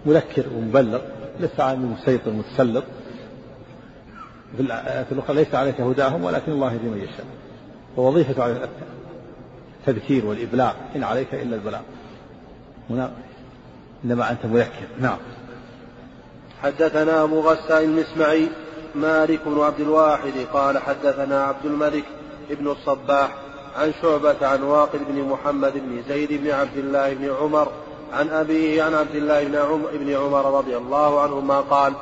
[0.06, 1.00] مذكر ومبلغ
[1.40, 2.84] لست عليهم بمسيطر متسلط.
[4.56, 7.26] في الأخرى ليس عليك هداهم ولكن الله يهدي من يشاء.
[7.96, 8.68] ووظيفته عليه
[9.86, 11.80] التذكير والإبلاغ إن عليك إلا البلاغ.
[12.90, 13.10] هنا
[14.04, 14.86] إنما أنت مذكر.
[15.00, 15.18] نعم.
[16.62, 18.48] حدثنا أبو غسان المسمعي
[18.94, 22.04] مالك بن عبد الواحد قال حدثنا عبد الملك
[22.50, 23.30] بن الصباح
[23.76, 27.68] عن شعبة عن واقد بن محمد بن زيد بن عبد الله بن عمر
[28.12, 31.92] عن أبيه عن عبد الله بن عمر, بن عمر رضي الله عنهما قال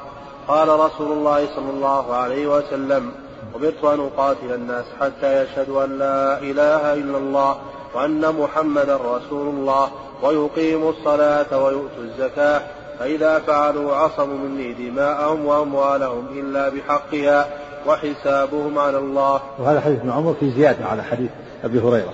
[0.48, 3.12] قال رسول الله صلى الله عليه وسلم
[3.56, 7.60] أمرت أن أقاتل الناس حتى يشهدوا أن لا إله إلا الله
[7.94, 9.88] وأن محمدا رسول الله
[10.22, 12.62] ويقيموا الصلاة ويؤتوا الزكاة
[12.98, 17.48] فإذا فعلوا عصموا مني دماءهم وأموالهم إلا بحقها
[17.86, 19.40] وحسابهم على الله.
[19.58, 21.30] وهذا حديث ابن عمر في زيادة على حديث
[21.64, 22.12] أبي هريرة.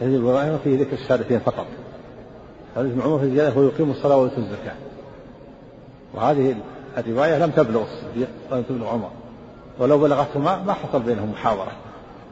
[0.00, 1.66] حديث أبي هريرة فيه ذكر الشهادتين فقط.
[2.76, 4.74] حديث ابن عمر في زيادة ويقيم الصلاة ويؤتوا الزكاة.
[6.14, 6.56] وهذه
[6.98, 9.10] الرواية لم تبلغ الصديق ولم تبلغ عمر.
[9.78, 11.72] ولو بلغتهما ما حصل بينهم محاورة.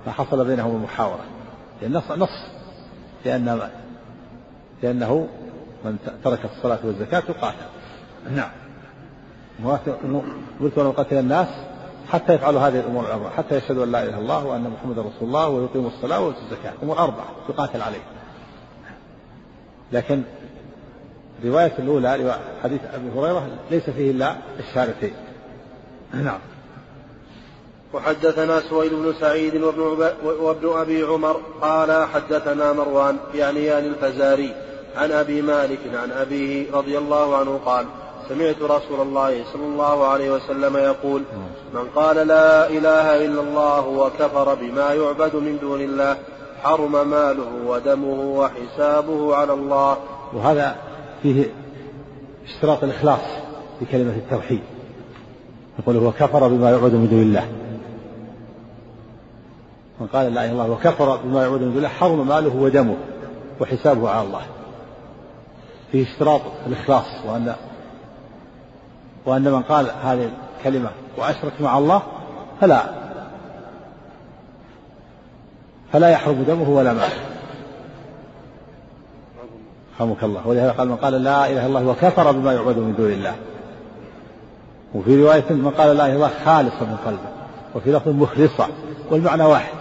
[0.07, 1.25] ما حصل بينهم المحاورة.
[1.83, 2.29] لأن نص
[3.25, 3.71] لأن
[4.83, 5.29] لأنه
[5.85, 7.67] من ترك الصلاة والزكاة يقاتل
[8.31, 8.51] نعم.
[10.61, 11.49] قلت ولو قتل الناس
[12.13, 15.29] حتى يفعلوا هذه الأمور الأربعة حتى يشهدوا أن لا إله إلا الله وأن محمدا رسول
[15.29, 18.03] الله ويقيموا الصلاة ويؤتوا الزكاة امور اربعه يقاتل عليه
[19.93, 20.23] لكن
[21.43, 25.13] الروايه الأولى حديث أبي هريرة ليس فيه إلا الشهادتين
[26.13, 26.39] نعم.
[27.95, 34.55] وحدثنا سويد بن سعيد وابن, وابن أبي عمر قال حدثنا مروان يعني آل الفزاري
[34.97, 37.87] عن أبي مالك عن أبيه رضي الله عنه قال
[38.29, 41.23] سمعت رسول الله صلى الله عليه وسلم يقول
[41.75, 46.17] من قال لا إله إلا الله وكفر بما يعبد من دون الله
[46.63, 49.97] حرم ماله ودمه وحسابه على الله.
[50.33, 50.77] وهذا
[51.23, 51.51] فيه
[52.47, 53.21] اشتراط الإخلاص
[53.79, 54.61] في كلمة التوحيد.
[55.79, 57.49] يقول هو كفر بما يعبد من دون الله.
[60.01, 62.97] من قال لا إله إلا الله وكفر بما يعبد من الله حرم ماله ودمه
[63.61, 64.43] وحسابه على الله.
[65.93, 67.55] فيه اشتراط الإخلاص وأن
[69.27, 72.03] وأن من قال هذه الكلمة وأشرك مع الله
[72.61, 72.85] فلا
[75.93, 77.21] فلا يحرم دمه ولا ماله.
[79.95, 80.49] رحمك الله.
[80.49, 83.35] ولهذا قال من قال لا إله إلا الله وكفر بما يعبد من دون الله.
[84.95, 87.31] وفي رواية من قال لا إله إلا الله خالصا من قلبه
[87.75, 88.69] وفي لفظ مخلصا
[89.11, 89.80] والمعنى واحد.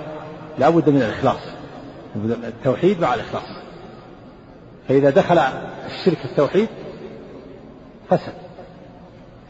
[0.60, 1.42] لا بد من الإخلاص
[2.44, 3.44] التوحيد مع الإخلاص.
[4.88, 5.38] فإذا دخل
[5.86, 6.68] الشرك التوحيد
[8.10, 8.34] فسد.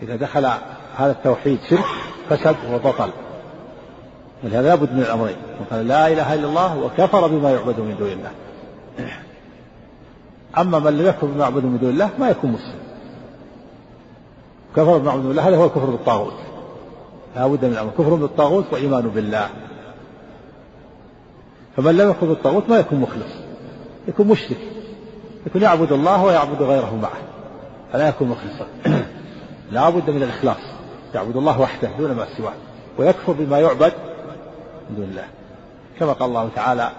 [0.01, 0.45] إذا دخل
[0.97, 1.85] هذا التوحيد شرك
[2.29, 3.09] فسد وبطل
[4.43, 5.35] ولهذا لابد من الأمرين.
[5.61, 8.31] وقال لا إله إلا الله وكفر بما يعبد من دون الله.
[10.57, 12.79] أما من لم يكفر بما يعبد من دون الله ما يكون مسلم.
[14.75, 16.37] كفر بما يعبد من الله هذا هو الكفر بالطاغوت.
[17.35, 17.91] لا بد من الأمر.
[17.97, 19.49] كفر بالطاغوت وإيمان بالله.
[21.79, 23.33] فمن لم يكفر بالطاغوت ما يكون مخلص
[24.07, 24.57] يكون مشرك
[25.47, 27.19] يكون يعبد الله ويعبد غيره معه
[27.93, 28.67] فلا يكون مخلصا.
[29.71, 30.57] لا بد من الإخلاص
[31.15, 32.53] يعبد الله وحده دون ما سواه
[32.97, 33.93] ويكفر بما يعبد
[34.89, 35.23] من دون الله.
[35.99, 36.89] كما قال الله تعالى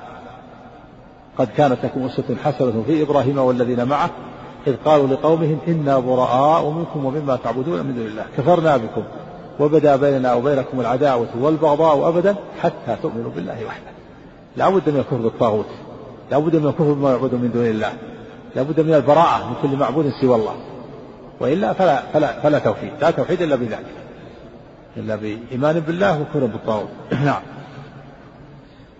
[1.38, 4.10] قد كانت لكم أسوة حسنة في إبراهيم والذين معه
[4.66, 8.24] إذ قالوا لقومهم إنا براء منكم ومما تعبدون من دون الله.
[8.36, 9.02] كفرنا بكم
[9.60, 13.99] وبدا بيننا وبينكم العداوة والبغضاء أبدا حتى تؤمنوا بالله وحده.
[14.60, 15.66] لا بد من الكفر بالطاغوت
[16.30, 17.92] لا بد من الكفر بما يعبد من دون الله
[18.56, 20.56] لابد من البراءة من كل معبود سوى الله
[21.40, 23.94] وإلا فلا فلا فلا توحيد لا توحيد إلا بذلك
[24.96, 26.88] إلا بإيمان بالله وكفر بالطاغوت.
[27.24, 27.42] نعم.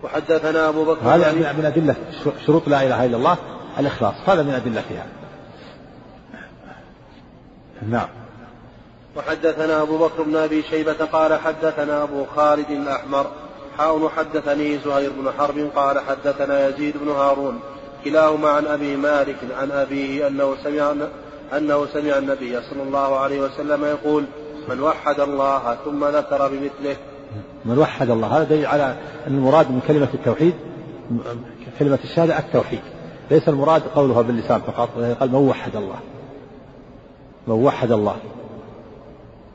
[0.03, 1.95] وحدثنا أبو بكر هذا يعني من أدلة
[2.45, 3.37] شروط لا إله إلا الله
[3.79, 5.05] الإخلاص هذا من أدلتها
[7.89, 8.07] نعم.
[9.17, 13.25] وحدثنا أبو بكر بن أبي شيبة قال حدثنا أبو خالد الأحمر
[13.77, 17.59] حاون حدثني زهير بن حرب قال حدثنا يزيد بن هارون
[18.05, 20.93] كلاهما عن أبي مالك عن أبيه أنه سمع
[21.57, 24.23] أنه سمع النبي صلى الله عليه وسلم يقول
[24.69, 26.95] من وحد الله ثم ذكر بمثله.
[27.65, 28.27] من وحد الله.
[28.27, 28.95] هذا دليل على
[29.27, 30.53] أن المراد من كلمة التوحيد
[31.79, 32.81] كلمة الشهادة التوحيد.
[33.31, 35.99] ليس المراد قولها باللسان فقط قال من وحد الله.
[37.47, 38.15] من وحد الله.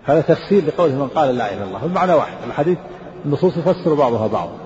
[0.05, 1.85] هذا تفسير لقوله من قال لا إله إلا الله.
[1.85, 2.37] المعنى واحد.
[2.47, 2.79] الحديث
[3.27, 4.59] النصوص تفسر بعضها بعضا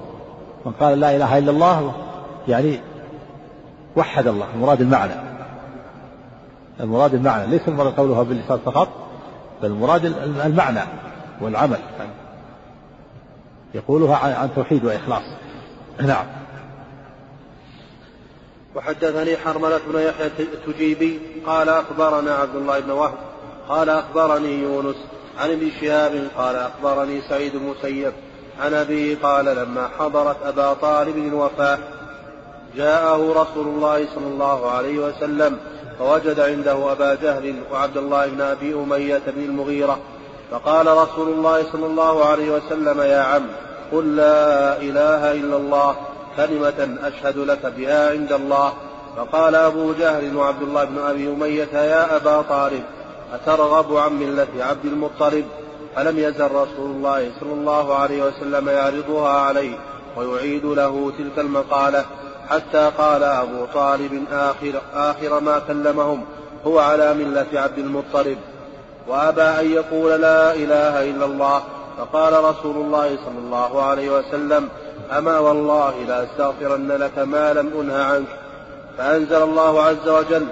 [0.67, 1.93] من قال لا إله إلا الله
[2.49, 2.81] يعني
[3.97, 5.15] وحد الله المراد المعنى.
[6.81, 8.89] المراد المعنى ليس المراد قولها باللسان فقط
[9.63, 10.05] بل المراد
[10.45, 10.81] المعنى
[11.41, 11.79] والعمل.
[13.75, 15.23] يقولها عن توحيد وإخلاص.
[16.01, 16.27] نعم.
[18.77, 23.19] وحدثني حرملة بن يحيى التجيبي قال أخبرنا عبد الله بن وهب
[23.69, 24.97] قال أخبرني يونس
[25.39, 27.75] عن ابن شهاب قال أخبرني سعيد بن
[28.61, 31.79] عن أبيه قال لما حضرت أبا طالب الوفاة
[32.77, 35.59] جاءه رسول الله صلى الله عليه وسلم
[35.99, 39.99] فوجد عنده أبا جهل وعبد الله بن أبي أمية بن المغيرة
[40.51, 43.47] فقال رسول الله صلى الله عليه وسلم يا عم
[43.93, 45.97] قل لا إله إلا الله
[46.37, 48.73] كلمة أشهد لك بها عند الله.
[49.17, 52.83] فقال أبو جهل وعبد الله بن أبي أمية يا أبا طالب
[53.35, 55.45] أترغب عن ملة عبد المطلب؟
[55.97, 59.77] فلم يزل رسول الله صلى الله عليه وسلم يعرضها عليه
[60.17, 62.05] ويعيد له تلك المقالة
[62.51, 66.25] حتى قال أبو طالب آخر, آخر ما كلمهم
[66.67, 68.39] هو على ملة عبد المطلب.
[69.09, 71.63] وأبى أن يقول لا إله إلا الله.
[71.99, 74.69] فقال رسول الله صلى الله عليه وسلم
[75.19, 78.27] أما والله لأستغفرن لك ما لم أنه عنك.
[78.99, 80.47] فأنزل الله عز وجل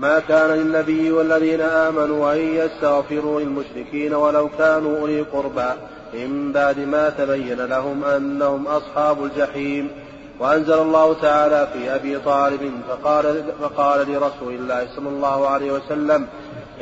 [0.00, 5.70] ما كان للنبي والذين آمنوا أن يستغفروا للمشركين ولو كانوا أولي قربى
[6.14, 9.90] من بعد ما تبين لهم أنهم أصحاب الجحيم.
[10.38, 16.26] وأنزل الله تعالى في أبي طالب فقال, فقال لرسول الله صلى الله عليه وسلم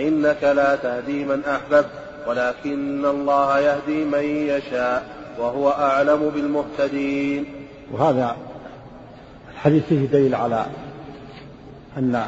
[0.01, 1.91] إنك لا تهدي من أحببت
[2.29, 5.03] ولكن الله يهدي من يشاء
[5.39, 7.45] وهو أعلم بالمهتدين.
[7.93, 8.37] وهذا
[9.55, 10.67] الحديث فيه دليل على
[11.97, 12.27] أن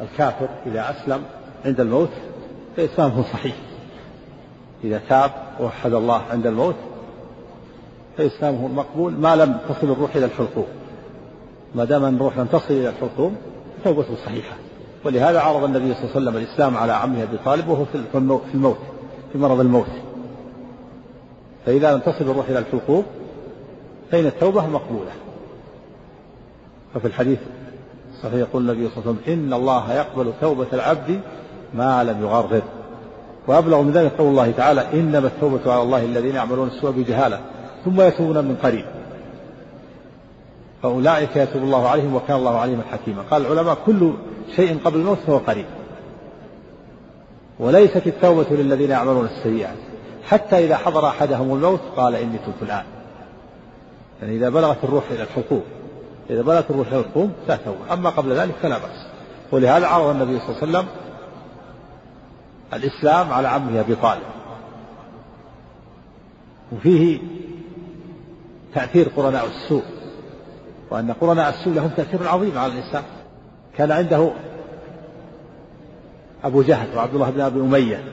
[0.00, 1.22] الكافر إذا أسلم
[1.64, 2.10] عند الموت
[2.76, 3.56] فإسلامه صحيح.
[4.84, 5.30] إذا تاب
[5.60, 6.74] ووحد الله عند الموت
[8.18, 10.66] فإسلامه مقبول ما لم تصل الروح إلى الحلقوم.
[11.74, 13.36] ما دام الروح لم تصل إلى الحلقوم
[13.84, 14.56] توبته صحيحة.
[15.04, 18.14] ولهذا عرض النبي صلى الله عليه وسلم الإسلام على عمه أبي طالب وهو في
[18.54, 18.78] الموت
[19.32, 19.90] في مرض الموت.
[21.66, 23.04] فإذا لم تصل الروح إلى الحلقوم
[24.10, 25.10] فإن التوبة مقبولة.
[26.94, 27.38] ففي الحديث
[28.16, 31.20] الصحيح يقول النبي صلى الله عليه وسلم إن الله يقبل توبة العبد
[31.74, 32.62] ما لم يغرر
[33.46, 37.40] وأبلغ من ذلك قول الله تعالى إنما التوبة على الله الذين يعملون السوء بجهالة
[37.84, 38.84] ثم يتوبون من قريب.
[40.82, 43.22] فأولئك يتوب الله عليهم وكان الله عليما حكيما.
[43.30, 44.12] قال العلماء كل
[44.56, 45.66] شيء قبل الموت فهو قريب.
[47.58, 49.76] وليست التوبة للذين يعملون السيئات.
[50.24, 52.84] حتى إذا حضر أحدهم الموت قال إني تبت الآن.
[54.22, 55.62] يعني إذا بلغت الروح إلى الحقوق.
[56.30, 56.92] إذا بلغت الروح
[57.48, 59.06] لا توبة أما قبل ذلك فلا بأس.
[59.52, 60.86] ولهذا عرض النبي صلى الله عليه وسلم
[62.72, 64.22] الإسلام على عمه أبي طالب.
[66.72, 67.18] وفيه
[68.74, 69.82] تأثير قرناء السوء
[70.90, 73.02] وأن قرناء السوء لهم تأثير عظيم على الإنسان
[73.76, 74.30] كان عنده
[76.44, 78.04] أبو جهل وعبد الله بن أبي أمية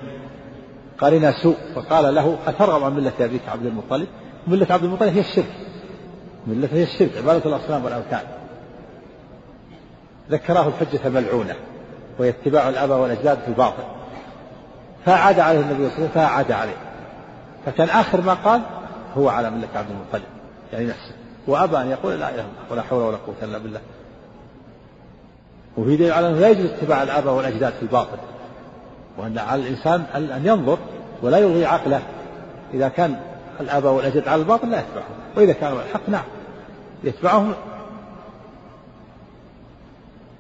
[0.98, 4.08] قرنا سوء فقال له أترغب عن ملة أبيك عبد المطلب؟
[4.48, 5.56] ملة عبد المطلب هي الشرك.
[6.48, 8.22] ملة هي الشرك عبادة الأصنام والأوثان.
[10.32, 11.56] ذكراه الحجة الملعونة
[12.20, 13.84] وهي اتباع الآباء والأجداد في الباطل.
[15.06, 16.78] فعاد عليه النبي صلى الله عليه وسلم فعاد عليه.
[17.66, 18.62] فكان آخر ما قال
[19.18, 20.30] هو على ملة عبد المطلب
[20.74, 21.14] يعني نفسه.
[21.48, 23.80] وأبى أن يقول لا إله إلا ولا حول ولا قوة إلا بالله.
[25.78, 28.18] وفي دليل على أنه لا يجوز اتباع الآباء والأجداد في الباطل
[29.18, 30.78] وأن على الإنسان أن ينظر
[31.22, 32.02] ولا يلغي عقله.
[32.74, 33.20] إذا كان
[33.60, 35.16] الآباء والأجداد على الباطل لا يتبعهم.
[35.38, 36.24] وإذا كانوا على الحق نعم
[37.04, 37.54] يتبعهم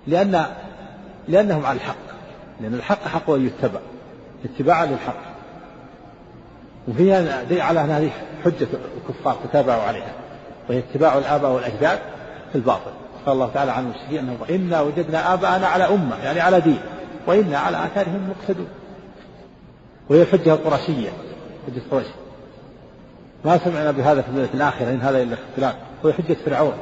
[0.07, 0.45] لأن
[1.27, 1.95] لأنهم على الحق.
[2.61, 3.79] لأن الحق حق أن يتبع.
[4.45, 5.33] اتباعا للحق.
[6.87, 8.11] وفيها على أن هذه
[8.45, 10.13] حجة الكفار تتابعوا عليها.
[10.69, 11.99] وهي اتباع الآباء والأجداد
[12.51, 12.91] في الباطل.
[13.25, 16.79] قال الله تعالى عن المشركين أنهم إنا وجدنا آباءنا على أمة يعني على دين.
[17.27, 18.67] وإنا على آثارهم مقتدون.
[20.09, 21.09] وهي الحجة القرشية
[21.67, 22.07] حجة قريش.
[23.45, 25.75] ما سمعنا بهذا في الملة الآخرة إن هذا إلا اختلاف.
[26.03, 26.73] وهي حجة فرعون.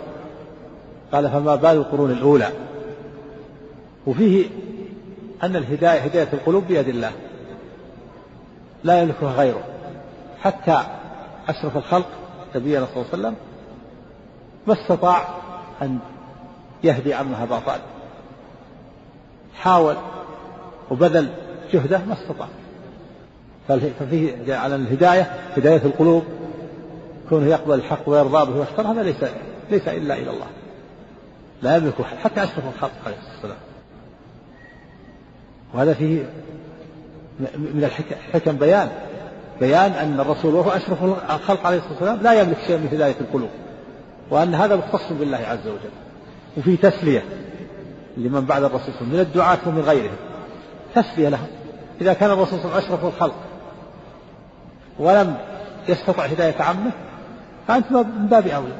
[1.11, 2.49] قال فما بال القرون الأولى.
[4.07, 4.45] وفيه
[5.43, 7.11] أن الهداية هداية القلوب بيد الله.
[8.83, 9.63] لا يملكها غيره.
[10.41, 10.83] حتى
[11.49, 12.07] أشرف الخلق
[12.55, 13.35] نبينا صلى الله عليه وسلم
[14.67, 15.27] ما استطاع
[15.81, 15.99] أن
[16.83, 17.81] يهدي عمها أبا طالب
[19.55, 19.95] حاول
[20.91, 21.29] وبذل
[21.73, 22.47] جهده ما استطاع.
[23.99, 26.23] ففيه على الهداية هداية القلوب
[27.31, 29.15] كونه يقبل الحق ويرضى به ويختار هذا ليس
[29.71, 30.47] ليس إلا إلى الله.
[31.61, 33.57] لا يملك حتى أشرف الخلق عليه الصلاة والسلام.
[35.73, 36.29] وهذا فيه
[37.57, 38.89] من الحكم بيان.
[39.59, 43.49] بيان أن الرسول وهو أشرف الخلق عليه الصلاة والسلام لا يملك شيئا من هداية القلوب.
[44.29, 45.91] وأن هذا مختص بالله عز وجل.
[46.57, 47.23] وفي تسلية
[48.17, 50.15] لمن بعد الرسول من الدعاة ومن غيرهم.
[50.95, 51.47] تسلية لهم.
[52.01, 53.35] إذا كان الرسول صلى الله عليه وسلم أشرف الخلق
[54.99, 55.37] ولم
[55.89, 56.91] يستطع هداية عمه
[57.71, 58.73] فأنت من باب أولى.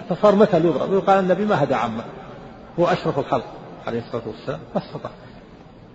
[0.00, 0.90] حتى صار مثل يضرب.
[0.90, 2.04] ويقال النبي ما هدى عمه.
[2.78, 3.44] هو أشرف الخلق
[3.86, 4.60] عليه الصلاة والسلام.
[4.74, 5.10] ما استطاع.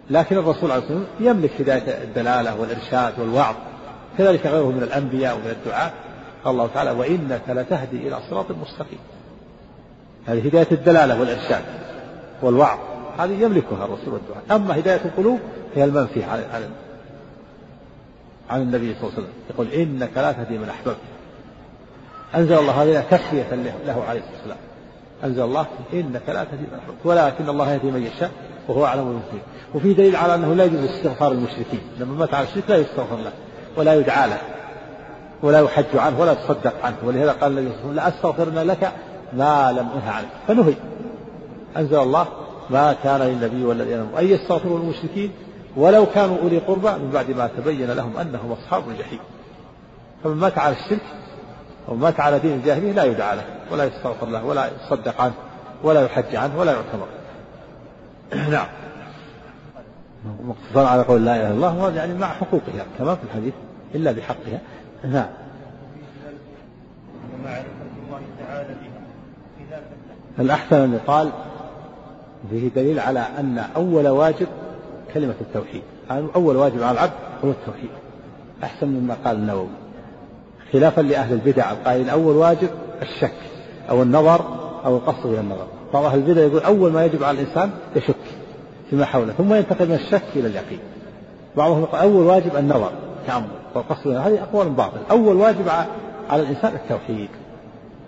[0.10, 3.56] لكن الرسول عليه الصلاة والسلام يملك هداية الدلالة والإرشاد والوعظ.
[4.18, 5.92] كذلك غيره من الأنبياء ومن الدعاة
[6.44, 9.00] قال الله تعالى وإنك لتهدي إلى صراط مستقيم.
[10.26, 11.64] هذه هداية الدلالة والإرشاد
[12.42, 12.80] والوعظ.
[13.20, 14.44] هذه يملكها الرسول والدعاء.
[14.52, 15.40] أما هداية القلوب
[15.76, 16.44] هي المنفي عن
[18.50, 19.34] عن النبي صلى الله عليه وسلم.
[19.50, 20.98] يقول إنك لا تهدي من أحببت.
[22.36, 23.56] أنزل الله هذه تسلية
[23.86, 24.58] له عليه الصلاة والسلام.
[25.24, 28.32] أنزل الله إنك لا تهدي من أحببت ولكن الله يهدي من يشاء
[28.68, 29.42] وهو أعلم بالمهتدين
[29.76, 31.82] وفي دليل على أنه لا يجوز استغفار المشركين.
[32.00, 33.32] لما مات على الشرك لا يستغفر له
[33.78, 34.38] ولا يدعى له
[35.44, 36.96] ولا يحج عنه ولا يتصدق عنه.
[37.04, 38.92] ولهذا قال النبي صلى الله عليه وسلم لك
[39.34, 40.74] ما لم أنه عنه فنهي.
[41.78, 42.28] أنزل الله
[42.70, 44.20] ما كان للنبي والذين آمنوا.
[44.20, 45.32] أن يستغفروا للمشركين
[45.78, 49.20] ولو كانوا أولي قربى من بعد ما تبين لهم أنهم أصحاب الجحيم.
[50.24, 51.02] فمن مات على الشرك
[51.88, 55.34] أو مات على دين الجاهلية لا يدعى له ولا يستغفر له ولا يصدق عنه
[55.84, 57.08] ولا يحج عنه ولا يعتبر
[58.52, 58.68] نعم.
[60.44, 63.54] مقتصر على قول لا إله إلا الله وهذا يعني مع حقوقها كما في الحديث
[63.96, 64.60] إلا بحقها.
[65.04, 65.30] نعم.
[67.34, 67.68] ومعرفة
[68.06, 69.80] الله تعالى بها
[70.40, 71.32] الأحسن أن يقال
[72.50, 74.48] فيه دليل على أن أول واجب
[75.14, 75.82] كلمة التوحيد؟
[76.36, 77.14] أول واجب على العبد
[77.44, 77.90] هو التوحيد.
[78.64, 79.87] أحسن مما قال النووي.
[80.74, 82.70] خلافا لأهل البدع القائلين أول واجب
[83.02, 83.34] الشك
[83.90, 84.42] أو النظر
[84.86, 85.68] أو القصد إلى النظر.
[85.94, 88.16] بعض أهل البدع يقول أول ما يجب على الإنسان يشك
[88.90, 90.80] فيما حوله ثم ينتقل من الشك إلى اليقين.
[91.58, 92.92] بعضهم يقول أول واجب النظر
[93.28, 95.70] تأمل والقصد هذه أقوال باطل أول واجب
[96.30, 97.30] على الإنسان التوحيد.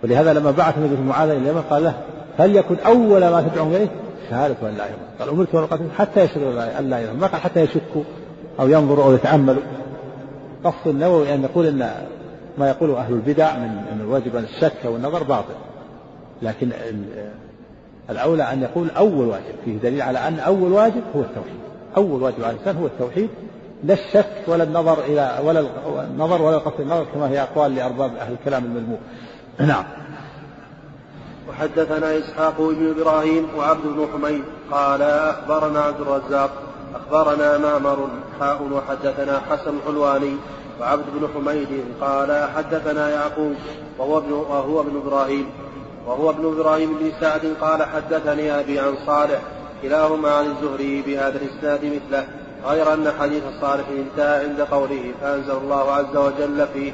[0.04, 1.94] ولهذا لما بعث النبي معاذ إلى اليمن قال له
[2.38, 3.88] فليكن أول ما تدعوهم إليه؟
[4.30, 7.40] شهادة أن لا إله قال أمرت أن أقاتل حتى يشهدوا أن لا إله ما قال
[7.40, 8.02] حتى يشكوا
[8.60, 9.62] أو ينظروا أو يتأملوا.
[10.64, 11.90] قصد النووي أن يقول أن
[12.60, 15.54] ما يقوله أهل البدع من أن الواجب أن الشك والنظر باطل.
[16.42, 16.70] لكن
[18.10, 19.54] الأولى أن يقول أول واجب.
[19.64, 21.60] فيه دليل على أن أول واجب هو التوحيد.
[21.96, 23.28] أول واجب على الإنسان هو التوحيد.
[23.84, 25.64] لا الشك ولا النظر إلى ولا
[26.04, 29.00] النظر ولا قصد النظر كما هي أقوال لأرباب أهل الكلام المذموم.
[29.58, 29.84] نعم.
[31.48, 36.50] وحدثنا إسحاق بن إبراهيم وعبد بن حميد قال أخبرنا عبد الرزاق
[36.94, 38.08] أخبرنا معمر
[38.40, 40.36] حاء وحدثنا حسن الحلواني
[40.80, 41.68] وعبد بن حميد
[42.00, 43.54] قال حدثنا يعقوب
[43.98, 45.46] وهو ابن وهو ابن إبراهيم.
[46.06, 49.40] وهو ابن إبراهيم بن سعد قال حدثني أبي عن صالح
[49.82, 52.26] كلاهما عن الزهري بهذا الإسناد مثله
[52.66, 56.92] غير أن حديث صالح انتهى عند قوله فأنزل الله عز وجل فيه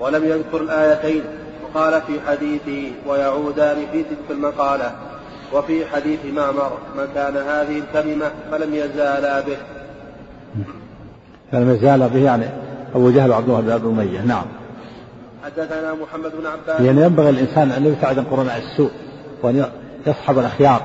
[0.00, 1.22] ولم يذكر الآيتين
[1.64, 4.92] وقال في حديثه ويعودان في تلك المقالة
[5.52, 9.56] وفي حديث معمر مكان هذه الكلمة فلم يزالا به.
[11.52, 12.46] فلم يزال به يعني.
[12.94, 14.20] أبو جهل وعبد الله بن أمية.
[14.20, 14.44] نعم.
[15.44, 16.80] حدثنا محمد بن عباس.
[16.80, 18.90] يعني ينبغي الإنسان أن يبتعد عن قرناء السوء
[19.42, 19.64] وأن
[20.06, 20.82] يصحب الأخيار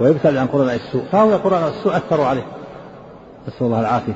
[0.00, 1.04] ويبتعد عن قرناء السوء.
[1.12, 2.46] فهو قرناء السوء أثروا عليه.
[3.48, 4.12] نسأل الله العافية.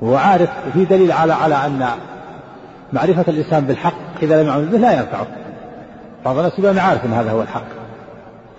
[0.00, 1.86] وهو عارف في دليل على على أن
[2.92, 5.26] معرفة الإنسان بالحق إذا لم يعمل به لا ينفعه.
[6.24, 7.66] بعض الناس يقول أنا عارف أن هذا هو الحق.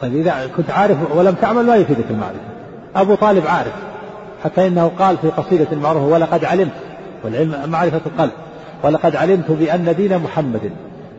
[0.01, 2.39] طيب إذا كنت عارف ولم تعمل ما يفيدك المعرفة.
[2.95, 3.73] أبو طالب عارف.
[4.43, 6.86] حتى إنه قال في قصيدة معروفة ولقد علمت.
[7.23, 8.31] والعلم معرفة القلب.
[8.83, 10.71] ولقد علمت بأن دين محمد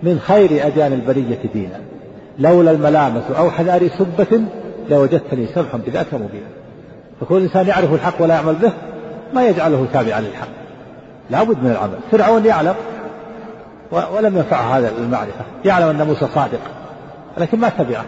[0.02, 1.80] من خير أديان البرية دينا.
[2.38, 4.42] لولا الملامة أو حذار سبة
[4.90, 6.48] لوجدتني سمحا بذاك مبينا.
[7.20, 8.72] فكل إنسان يعرف الحق ولا يعمل به
[9.34, 10.48] ما يجعله تابعا للحق.
[11.30, 11.98] لابد من العمل.
[12.10, 12.74] فرعون يعلم
[13.92, 15.44] ولم ينفعه هذا المعرفة.
[15.64, 16.60] يعلم أن موسى صادق
[17.38, 18.04] لكن ما تبعه.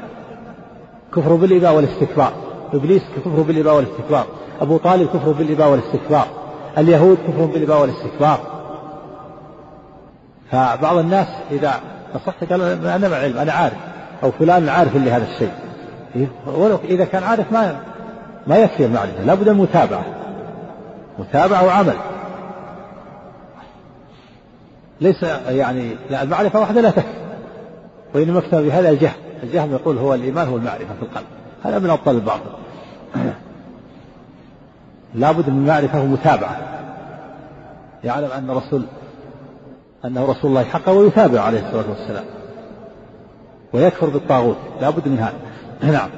[1.16, 2.32] كفر بالإباء والاستكبار.
[2.74, 4.26] إبليس كفر بالإباء والاستكبار.
[4.61, 6.26] أبو طالب كفر بالإباء والاستكبار.
[6.79, 8.41] اليهود كفر بالإباء والاستكبار.
[10.51, 11.75] فبعض الناس إذا
[12.14, 13.77] نصحت قال أنا مع علم أنا عارف
[14.23, 15.53] أو فلان عارف لهذا الشيء.
[16.47, 17.81] ولو إذا كان عارف ما
[18.47, 20.05] ما يكفي المعرفة لابد من المتابعة
[21.18, 21.97] متابعة وعمل.
[25.01, 27.21] ليس يعني لا المعرفة وحدها لا تكفي.
[28.14, 29.16] وإنما اكتفى بهذا الجهل.
[29.43, 31.27] الجهل يقول هو الإيمان هو المعرفة في القلب.
[31.64, 32.51] هذا من أبطال الباطل
[35.15, 36.57] لابد من معرفة ومتابعة.
[38.05, 38.83] يعلم أن رسول
[40.05, 42.25] أنه رسول الله حقا ويتابع عليه الصلاة والسلام.
[43.73, 44.57] ويكفر بالطاغوت.
[44.81, 45.39] لابد من هذا.
[45.93, 46.11] نعم.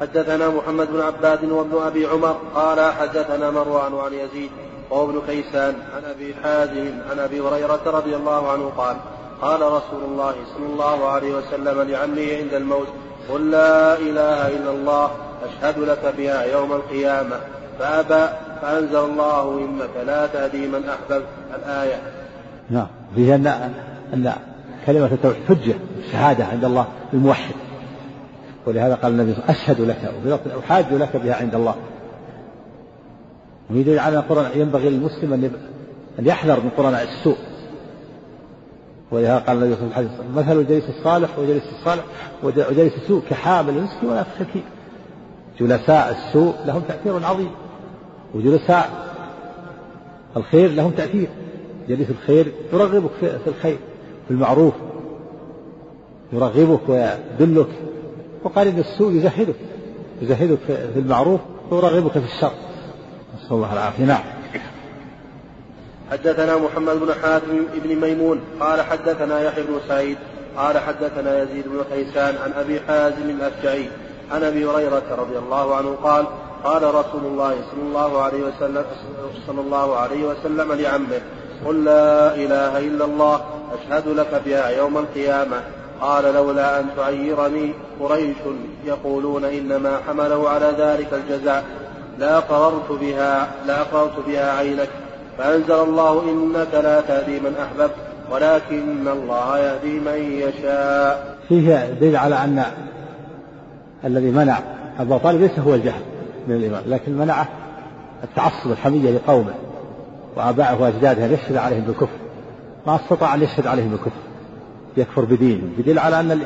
[0.00, 4.50] حدثنا محمد بن عباد وابن أبي عمر قال حدثنا مروان عن يزيد
[4.90, 8.96] وهو ابن كيسان عن أبي حازم عن أبي هريرة رضي الله عنه قال
[9.42, 12.88] قال رسول الله صلى الله عليه وسلم لعمه عند الموت
[13.32, 15.10] قل لا إله إلا الله
[15.44, 17.36] أشهد لك بها يوم القيامة.
[17.78, 18.32] فأبى
[18.62, 21.26] فأنزل الله إنك لا تهدي من أحببت.
[21.54, 21.96] الآية.
[22.70, 22.86] نعم.
[23.14, 23.46] فيه ان
[24.14, 24.32] أن
[24.86, 25.74] كلمة التوحيد حجة
[26.12, 27.54] شهادة عند الله الموحد
[28.66, 31.74] ولهذا قال النبي صلى الله عليه وسلم أشهد لك أحاج لك بها عند الله.
[33.70, 35.50] ويدل على القرآن ينبغي للمسلم أن
[36.18, 37.36] أن يحذر من قرآن السوء.
[39.10, 42.04] ولهذا قال النبي صلى الله عليه وسلم مثل الجليس الصالح وجليس الصالح
[42.42, 44.62] وجليس السوء كحامل المسك ولا كثير
[45.60, 47.50] جلساء السوء لهم تأثير عظيم
[48.34, 48.90] وجلساء
[50.36, 51.28] الخير لهم تأثير.
[51.88, 53.78] جليس الخير يرغبك في الخير
[54.28, 54.74] في المعروف
[56.32, 57.68] يرغبك ويدلك
[58.44, 59.54] وقرين السوء يزهدك
[60.22, 61.40] يزهدك في المعروف
[61.70, 62.52] ويرغبك في الشر.
[63.36, 64.04] نسأل الله العافية.
[64.04, 64.22] نعم.
[66.10, 70.16] حدثنا محمد بن حاتم بن ميمون قال حدثنا يحيى بن سعيد
[70.56, 73.88] قال حدثنا يزيد بن كيسان عن أبي حازم الأشجعي
[74.32, 76.24] عن أبي هريرة رضي الله عنه قال
[76.64, 78.84] قال رسول الله صلى الله عليه وسلم
[79.46, 81.20] صلى الله عليه وسلم لعمه
[81.66, 83.40] قل لا إله إلا الله
[83.74, 85.56] أشهد لك بها يوم القيامة.
[86.00, 88.36] قال لولا أن تعيرني قريش
[88.84, 91.64] يقولون إنما حمله على ذلك الجزاء
[92.18, 94.88] لا قررت بها لا قررت بها عينك.
[95.38, 97.94] فأنزل الله إنك لا تهدي من أحببت
[98.30, 101.36] ولكن الله يهدي من يشاء.
[101.48, 102.64] فيه دليل على أن
[104.04, 104.58] الذي منع
[105.00, 106.02] أبا طالب ليس هو الجهل
[106.48, 107.48] من الإيمان لكن منعه
[108.24, 109.54] التعصب الحمية لقومه
[110.36, 112.16] وآبائه وأجداده أن يشهد عليهم بالكفر.
[112.86, 114.20] ما استطاع أن يشهد عليهم بالكفر
[114.96, 115.62] يكفر بدينه.
[115.78, 116.40] بدليل على أن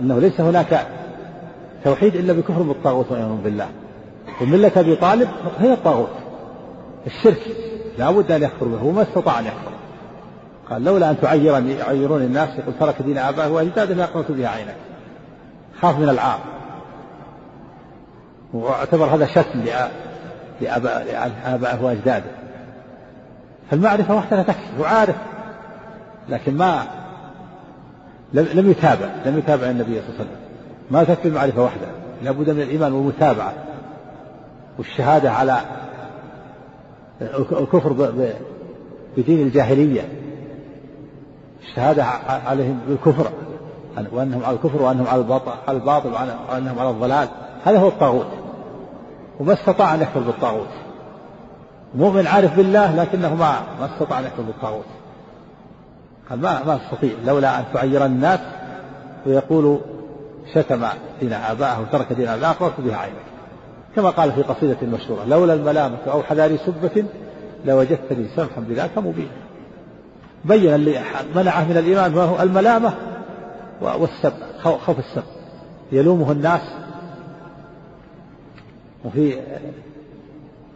[0.00, 0.86] أنه ليس هناك
[1.84, 3.68] توحيد إلا بكفر بالطاغوت والعياذ بالله.
[4.42, 6.10] وملة أبي طالب هي الطاغوت
[7.06, 7.40] الشرك.
[7.98, 9.72] لا بد أن يكفر به وما استطاع أن يكفر.
[10.70, 14.76] قال لولا أن تعيرني يعيرون الناس يقول ترك دين آبائه وأجداده لاقمت بها عينك
[15.80, 16.38] خاف من العار.
[18.54, 19.60] واعتبر هذا شتم
[20.60, 22.30] لآبائه وأجداده.
[23.70, 25.16] فالمعرفة وحدها تكفي وعارف
[26.28, 26.82] لكن ما
[28.32, 30.36] لم يتابع لم يتابع النبي صلى الله عليه وسلم.
[30.90, 31.90] ما تكفي المعرفة وحدها
[32.22, 33.52] لابد من الإيمان والمتابعة
[34.78, 35.60] والشهادة على
[37.52, 37.92] الكفر
[39.16, 40.08] بدين الجاهلية.
[41.62, 42.04] الشهادة
[42.46, 43.30] عليهم بالكفر
[44.12, 45.20] وأنهم على الكفر وأنهم على
[45.68, 46.12] الباطل
[46.50, 47.28] وأنهم على الضلال.
[47.64, 48.26] هذا هو الطاغوت.
[49.40, 50.68] وما استطاع أن يكفر بالطاغوت.
[51.94, 54.84] مؤمن عارف بالله لكنه ما ما استطاع أن يكفر بالطاغوت.
[56.30, 57.12] قال ما ما أستطيع.
[57.26, 58.40] لولا أن تعير الناس
[59.26, 59.78] ويقول
[60.54, 60.86] شتم
[61.20, 63.14] دين آبائه وترك دين آبائه أقررت بها عينك.
[63.96, 67.04] كما قال في قصيدة مشهورة لولا الملامة أو حذاري سبة
[67.64, 69.28] لوجدتني سمحا بذاك مبينا.
[70.44, 71.00] بين اللي
[71.34, 72.92] منعه من الإيمان وهو الملامة
[73.80, 74.32] والسب
[74.62, 75.22] خوف السب.
[75.92, 76.60] يلومه الناس
[79.04, 79.38] وفي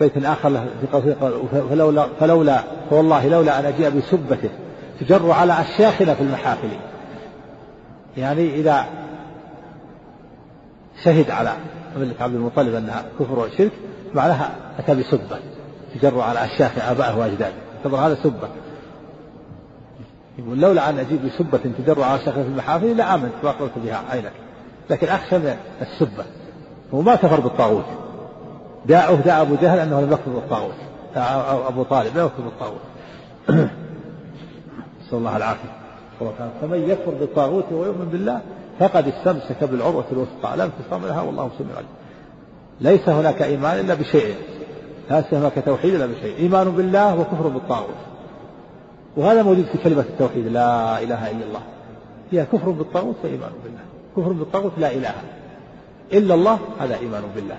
[0.01, 1.15] بيت آخر له في قصيدة
[1.71, 4.51] فلولا فلولا فوالله لولا أن أجيء بسبته
[5.01, 6.69] تجر على أشياخنا في المحافل.
[8.17, 8.87] يعني إذا
[11.05, 11.53] شهد على
[11.97, 13.73] ملة عبد المطلب أنها كفر وشرك
[14.15, 15.39] معناها أتى بسبة.
[15.95, 17.55] تجر على أشياخ آبائه وأجداده.
[17.77, 18.49] يعتبر هذا سبة.
[20.39, 24.33] يقول لولا أن أجيب بسبة تجر على أشياخ في المحافل لآمنت وأقررت بها عينك.
[24.91, 26.25] لكن أخشى من السبة.
[26.95, 27.85] هو ما كفر بالطاغوت.
[28.89, 30.75] داعه داع أبو جهل أنه لم يكفر بالطاغوت
[31.69, 32.81] أبو طالب لا يكفر بالطاغوت
[35.09, 35.79] نسأل الله العافية.
[36.61, 38.41] فمن يكفر بالطاغوت ويؤمن بالله
[38.79, 40.57] فقد استمسك بالعروة الوثقى.
[40.57, 41.89] لا انفصام لها والله سميع عليم.
[42.81, 44.35] ليس هناك إيمان إلا بشيء.
[45.11, 46.37] ليس هناك توحيد إلا بشيء.
[46.39, 47.95] إيمان بالله وكفر بالطاغوت.
[49.17, 51.61] وهذا موجود في كلمة التوحيد لا إله إلا الله.
[52.33, 53.81] هي كفر بالطاغوت وإيمان بالله.
[54.17, 55.15] كفر بالطاغوت لا إله
[56.13, 57.57] إلا الله هذا إيمان بالله.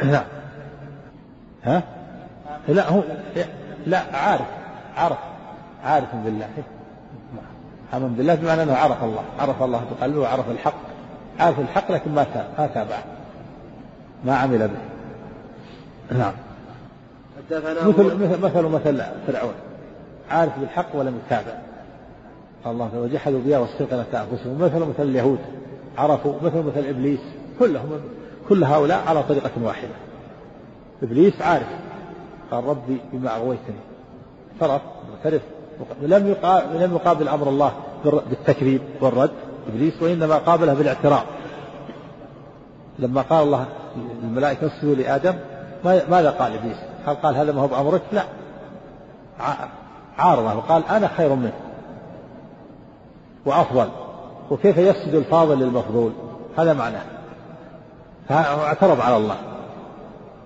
[0.12, 0.24] نعم.
[1.68, 1.82] ها؟
[2.68, 3.02] لا هو
[3.86, 4.46] لا عارف
[4.96, 5.18] عرف
[5.84, 6.48] عارف بالله.
[7.94, 10.74] آمن بالله بمعنى أنه عرف الله عرف الله بقلبه وعرف الحق
[11.40, 12.26] عرف الحق لكن ما
[12.58, 13.02] ما تابعه
[14.24, 16.18] ما عمل به.
[16.18, 16.32] نعم.
[17.50, 19.54] مثل مثل مثل فرعون.
[20.30, 21.52] عارف بالحق ولم يتابع
[22.66, 24.58] الله وجحدوا بها واستيقنت أنفسهم.
[24.58, 25.38] مثل مثل اليهود
[25.98, 27.20] عرفوا مثل مثل إبليس.
[27.58, 28.00] كلهم
[28.48, 30.07] كل هؤلاء على طريقة واحدة.
[31.02, 31.68] إبليس عارف.
[32.50, 33.76] قال ربي بما أغويتني.
[34.62, 35.42] اعترف معترف.
[36.02, 37.72] لم يقابل لم يقابل أمر الله
[38.02, 39.30] بالتكذيب والرد.
[39.68, 41.22] إبليس وإنما قابله بالاعتراض
[42.98, 43.66] لما قال الله
[44.22, 45.34] الملائكه اسجدوا لآدم
[45.84, 46.76] ماذا قال إبليس؟
[47.06, 48.22] هل قال هذا ما هو بأمرك؟ لا.
[50.18, 50.56] عارضه.
[50.56, 51.52] وقال أنا خير منه.
[53.46, 53.88] وأفضل.
[54.50, 56.12] وكيف يسجد الفاضل للمفضول؟
[56.58, 57.02] هذا معناه.
[58.30, 59.36] اعترض على الله.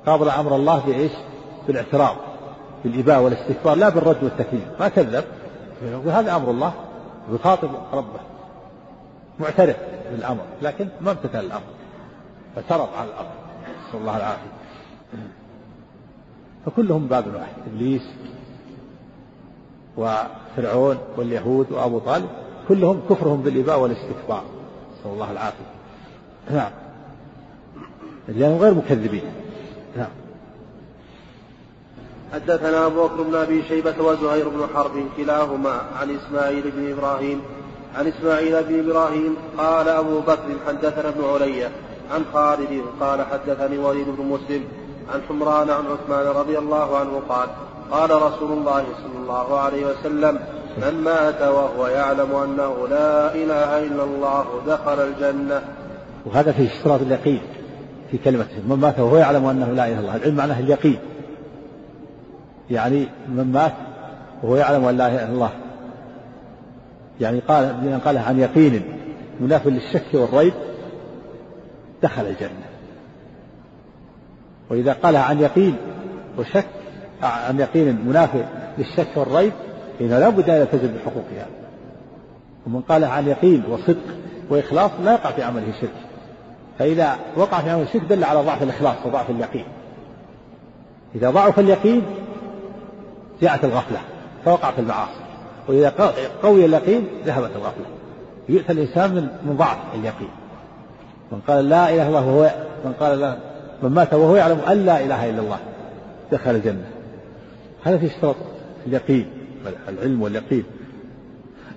[0.06, 1.12] قابل أمر الله بايش؟
[1.66, 2.16] بالاعتراض
[2.84, 5.24] بالإباء والاستكبار لا بالرد والتكذيب ما كذب.
[6.04, 6.72] وهذا أمر الله
[7.32, 8.20] يخاطب ربه.
[9.40, 9.76] معترف
[10.10, 11.62] بالأمر لكن ما امتثل الأمر.
[12.56, 13.32] فترض على الأمر.
[13.88, 14.52] نسأل الله العافية.
[16.66, 18.02] فكلهم باب واحد إبليس
[19.96, 22.28] وفرعون واليهود وأبو طالب
[22.68, 24.42] كلهم كفرهم بالإباء والاستكبار
[25.00, 25.64] نسأل الله العافية.
[26.50, 26.70] نعم.
[28.28, 29.22] لأنهم غير مكذبين.
[32.32, 37.40] حدثنا أبو بكر بن أبي شيبة وزهير بن حرب كلاهما عن إسماعيل بن إبراهيم
[37.98, 41.64] عن إسماعيل بن إبراهيم قال أبو بكر حدثنا ابن علي
[42.14, 44.64] عن خالد قال حدثني وليد بن مسلم
[45.14, 47.48] عن حمران عن عثمان رضي الله عنه قال
[47.90, 50.38] قال رسول الله صلى الله عليه وسلم
[50.76, 55.62] من مات وهو يعلم أنه لا إله إلا الله دخل الجنة.
[56.26, 57.40] وهذا في اشتراط اليقين
[58.10, 60.98] في كلمة من مات وهو يعلم أنه لا إله إلا الله العلم معناه اليقين.
[62.72, 63.72] يعني من مات
[64.42, 65.50] وهو يعلم أن لا إله إلا الله.
[67.20, 68.82] يعني قال من قالها عن يقين
[69.40, 70.52] مناف للشك والريب
[72.02, 72.66] دخل الجنة.
[74.70, 75.76] وإذا قالها عن يقين
[76.38, 76.66] وشك
[77.22, 78.44] عن يقين منافي
[78.78, 79.52] للشك والريب
[79.98, 81.46] فإنه لا بد أن يلتزم بحقوقها.
[82.66, 84.16] ومن قالها عن يقين وصدق
[84.50, 85.90] وإخلاص لا يقع في عمله شرك.
[86.78, 89.64] فإذا وقع في عمله شرك دل على ضعف الإخلاص وضعف اليقين.
[91.14, 92.02] إذا ضعف اليقين
[93.40, 94.00] جاءت الغفلة
[94.44, 95.20] فوقع في المعاصي.
[95.68, 95.88] وإذا
[96.42, 97.86] قوي اليقين ذهبت الغفلة.
[98.48, 100.30] يؤتى الإنسان من من ضعف اليقين.
[101.32, 102.50] من قال لا إله إلا الله وهو
[102.84, 103.36] من قال لا
[103.82, 105.58] من مات وهو يعلم أن لا إله إلا الله
[106.32, 106.84] دخل الجنة.
[107.84, 108.36] هذا في اشتراط
[108.86, 109.26] اليقين
[109.88, 110.64] العلم واليقين.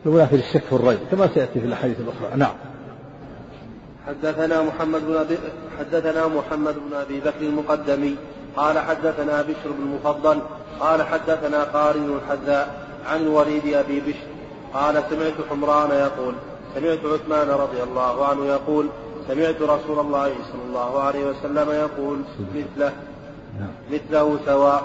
[0.05, 2.37] المنافي للشك والريب كما سيأتي في الأحاديث الأخرى.
[2.39, 2.53] نعم.
[4.07, 5.37] حدثنا محمد بن أبي
[5.79, 8.15] حدثنا محمد بن أبي بكر المقدمي
[8.57, 10.39] قال حدثنا بشر بن المفضل
[10.79, 14.27] قال حدثنا قارن الحذاء عن الوليد أبي بشر
[14.73, 16.33] قال سمعت حمران يقول
[16.75, 18.87] سمعت عثمان رضي الله عنه يقول
[19.27, 22.17] سمعت رسول الله صلى الله عليه وسلم يقول
[22.55, 22.91] مثله
[23.91, 24.83] مثله سواء.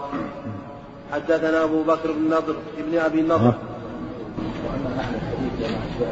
[1.12, 3.55] حدثنا أبو بكر بن نضر ابن أبي النضر
[4.64, 6.09] وأما معنى الحديث جمع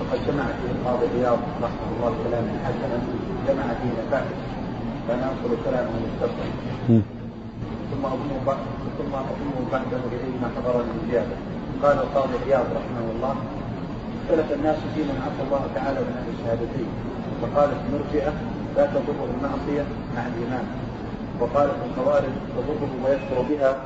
[0.00, 2.98] وقد جمع فيه القاضي عياض رحمه الله كلاما حسنا
[3.48, 4.36] جمع فيه نفائس
[5.08, 7.02] فأنا أنقل كلامه مستقبلا
[7.90, 8.56] ثم أظن
[8.98, 11.36] ثم أظن بعده إليه ما حضرني زيادة
[11.82, 13.34] قال القاضي عياض رحمه الله
[14.24, 16.88] اختلف الناس في من عصى الله تعالى من أهل الشهادتين
[17.42, 18.32] فقالت المرجئة
[18.76, 19.84] لا تضره المعصية
[20.16, 20.64] مع الإيمان
[21.40, 23.76] وقالت الخوارج تضره ويكفر بها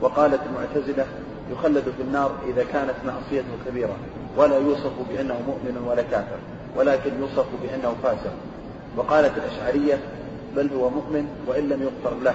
[0.00, 1.04] وقالت المعتزلة
[1.52, 3.96] يخلد في النار إذا كانت معصيته كبيرة
[4.36, 6.38] ولا يوصف بأنه مؤمن ولا كافر
[6.76, 8.32] ولكن يوصف بأنه فاسق
[8.96, 9.98] وقالت الأشعرية
[10.56, 12.34] بل هو مؤمن وإن لم يغفر له.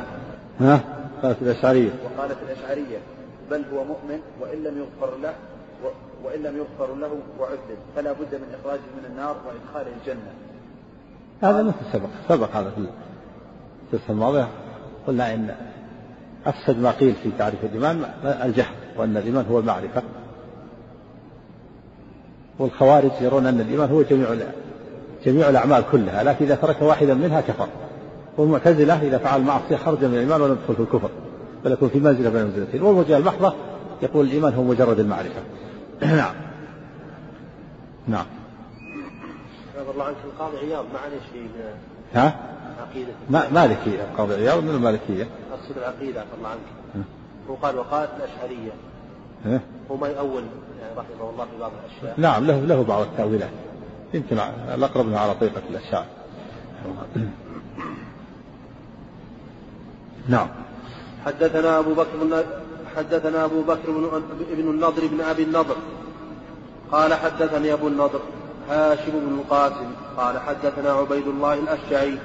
[0.59, 0.79] ها؟
[1.23, 1.89] قالت الأشعرية.
[2.05, 2.97] وقالت الأشعرية
[3.51, 5.33] بل هو مؤمن وإن لم يغفر له
[6.23, 7.77] وإن لم يغفر له وعذب.
[7.95, 10.31] فلا بد من إخراجه من النار وإدخاله الجنة.
[11.41, 12.09] هذا مثل سبق.
[12.29, 14.45] سبق هذا في الدرس الماضي
[15.07, 15.55] قلنا إن
[16.45, 20.03] أفسد ما قيل في تعريف الإيمان الجهل وأن الإيمان هو المعرفة.
[22.59, 24.35] والخوارج يرون أن الإيمان هو جميع
[25.25, 27.67] جميع الأعمال كلها لكن إذا ترك واحدا منها كفر.
[28.37, 31.09] والمعتزلة إذا فعل معصية خرج من الإيمان ولم يدخل في الكفر
[31.65, 33.53] بل يكون في منزلة بين المنزلتين والمرجئة المحضة
[34.01, 35.41] يقول الإيمان هو مجرد المعرفة.
[36.01, 36.35] نعم.
[38.07, 38.25] نعم.
[39.97, 41.49] الله عنك القاضي عياض ما عليه شيء
[42.13, 42.35] ها؟
[42.81, 45.27] عقيدة ما مالكي القاضي عياض من المالكية.
[45.51, 47.05] أقصد العقيدة عفى الله عنك.
[47.49, 48.71] هو قال وقالت الأشعرية؟
[49.91, 50.43] هو ما يؤول
[50.81, 52.19] يعني رحمه الله في بعض الأشياء.
[52.19, 53.49] نعم له له بعض التأويلات.
[54.13, 54.37] يمكن
[54.75, 56.05] الأقرب على طريقة الأشعار.
[60.27, 60.47] نعم.
[61.25, 62.43] حدثنا أبو بكر بن
[62.97, 64.21] حدثنا أبو بكر بن
[64.51, 65.75] ابن النضر بن أبي النضر.
[66.91, 68.19] قال حدثني أبو النضر
[68.69, 69.91] هاشم بن القاسم.
[70.17, 72.17] قال حدثنا عبيد الله الأشجعي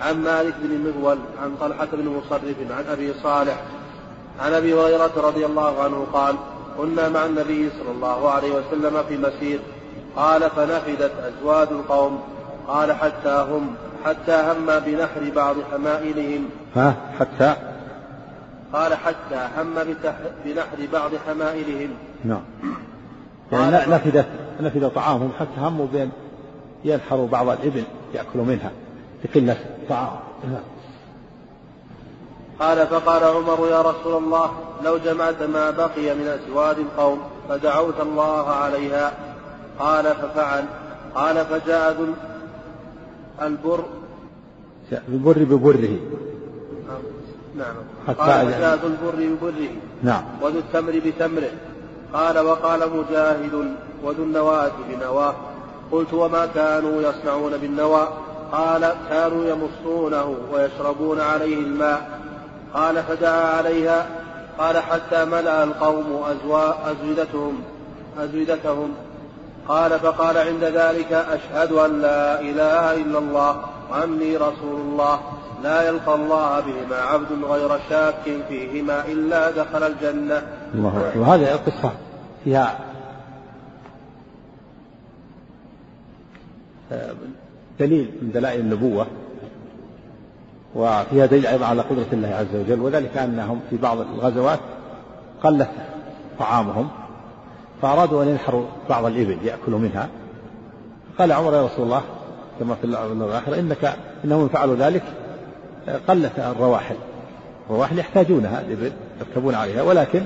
[0.00, 3.62] عن مالك بن مغول عن طلحة بن مصرف عن أبي صالح
[4.40, 6.36] عن أبي هريرة رضي الله عنه قال
[6.78, 9.60] كنا مع النبي صلى الله عليه وسلم في مسير
[10.16, 12.20] قال فنفدت أزواد القوم.
[12.68, 13.74] قال حتى هم.
[14.04, 16.48] حتى هم بنحر بعض حمائلهم.
[16.76, 17.56] ها؟ حتى؟
[18.72, 19.74] قال حتى هم
[20.44, 21.90] بنحر بعض حمائلهم.
[22.24, 22.42] نعم.
[23.52, 24.26] يعني نفدت
[24.60, 26.10] نفد طعامهم حتى هموا بأن
[26.84, 27.84] ينحروا بعض الإبل
[28.14, 28.70] يأكلوا منها
[29.24, 29.56] لقلة
[29.88, 30.18] طعام.
[30.44, 30.62] نعم
[32.60, 34.50] قال فقال عمر يا رسول الله
[34.84, 39.12] لو جمعت ما بقي من أزواج القوم فدعوت الله عليها.
[39.78, 40.64] قال ففعل.
[41.14, 42.06] قال فجاء ذو
[43.42, 43.84] البر.
[45.08, 45.98] البر ببره.
[47.56, 47.74] نعم.
[48.08, 49.70] حتى قال فجاء ذو البر ببره.
[50.02, 50.24] نعم.
[50.42, 51.52] وذو التمر بتمره.
[52.12, 53.74] قال وقال مجاهد
[54.04, 55.34] وذو النواة بنواه
[55.92, 58.08] قلت وما كانوا يصنعون بالنوى.
[58.52, 62.20] قال كانوا يمصونه ويشربون عليه الماء.
[62.74, 64.06] قال فدعا عليها.
[64.58, 66.22] قال حتى ملأ القوم
[66.84, 67.62] أزودتهم
[68.18, 68.90] أزودتهم
[69.68, 75.20] قال فقال عند ذلك أشهد أن لا إله إلا الله وأني رسول الله.
[75.62, 80.42] لا يلقى الله بهما عبد غير شاك فيهما إلا دخل الجنة.
[80.74, 81.20] الله أكبر.
[81.20, 81.92] وهذه القصة
[82.44, 82.78] فيها
[87.80, 89.06] دليل من دلائل النبوة
[90.74, 94.58] وفيها دليل أيضا على قدرة الله عز وجل وذلك أنهم في بعض الغزوات
[95.42, 95.70] قلت
[96.38, 96.88] طعامهم.
[97.82, 100.08] فأرادوا أن ينحروا بعض الإبل يأكلوا منها.
[101.18, 102.02] قال عمر يا رسول الله
[102.60, 105.02] كما في الآخرة إنك إنهم فعلوا ذلك
[106.08, 106.96] قلت الرواحل.
[107.70, 109.82] الرواحل يحتاجونها الإبل يركبون عليها.
[109.82, 110.22] ولكن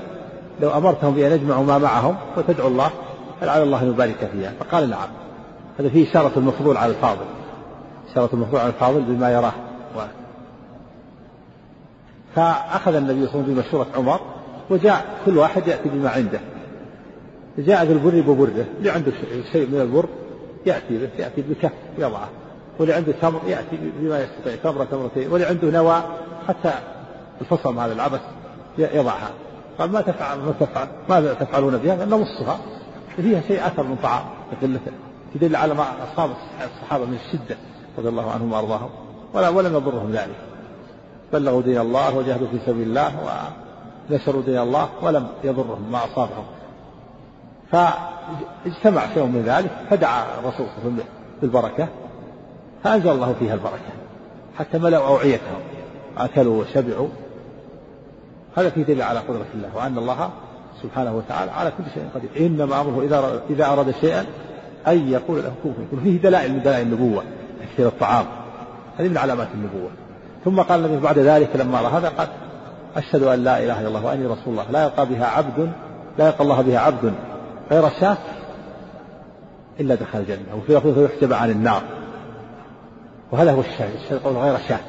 [0.61, 2.89] لو أمرتهم بأن يجمعوا ما معهم وتدعو الله
[3.41, 4.53] فلعل الله أن يبارك فيها.
[4.59, 5.09] فقال نعم.
[5.79, 7.25] هذا فيه إشارة المفضول على الفاضل.
[8.11, 9.53] إشارة المفضول على الفاضل بما يراه.
[12.35, 14.19] فأخذ النبي صلى الله عليه وسلم بمشورة عمر
[14.69, 16.39] وجاء كل واحد يأتي بما عنده.
[17.57, 19.11] جاء ذو البر ببره اللي عنده
[19.51, 20.05] شيء من البر
[20.65, 22.29] يأتي به يأتي بكف يضعه.
[22.79, 25.31] واللي عنده تمر يأتي بما يستطيع تمرة تمرتين.
[25.31, 26.03] واللي عنده نوى
[26.47, 26.73] حتى
[27.41, 28.21] الفصل هذا العبث
[28.77, 29.29] يضعها.
[29.79, 32.59] قال ما تفعل ما تفعل ماذا تفعلون بها؟ قال نصها
[33.15, 34.91] فيها شيء أثر من طعام بقلته
[35.35, 35.83] يدل على ما
[36.13, 36.29] اصاب
[36.65, 37.57] الصحابة من الشدة
[37.97, 38.89] رضي الله عنهم وأرضاهم.
[39.33, 40.35] ولا ولم يضرهم ذلك.
[41.33, 43.11] بلغوا دين الله وجاهدوا في سبيل الله
[44.09, 46.45] ونشروا دين الله ولم يضرهم ما أصابهم.
[47.71, 51.05] فاجتمع شيء من ذلك فدعا الرسول صلى الله عليه وسلم
[51.41, 51.87] بالبركة
[52.83, 53.93] فأنزل الله فيها البركة
[54.57, 55.59] حتى ملأوا أوعيتهم
[56.17, 57.07] أكلوا وشبعوا.
[58.57, 60.29] هذا فيه دليل على قدرة الله وأن الله
[60.83, 62.29] سبحانه وتعالى على كل شيء قدير.
[62.47, 64.25] إنما أمره إذا إذا أراد شيئا
[64.87, 65.99] أن يقول له كن فيكون.
[66.03, 67.23] فيه دلائل من دلائل النبوة
[67.61, 68.25] تكثير الطعام.
[68.97, 69.89] هذه من علامات النبوة.
[70.45, 72.27] ثم قال النبي بعد ذلك لما رأى هذا قال
[72.95, 74.71] أشهد أن لا إله إلا الله وأني رسول الله.
[74.71, 75.71] لا يلقى بها عبد
[76.17, 77.13] لا يلقى الله بها عبد
[77.71, 78.17] غير شاك
[79.79, 81.81] إلا دخل الجنة وفي لفظ يحجب عن النار.
[83.31, 84.83] وهذا هو الشاهد الشاهد قول غير شاك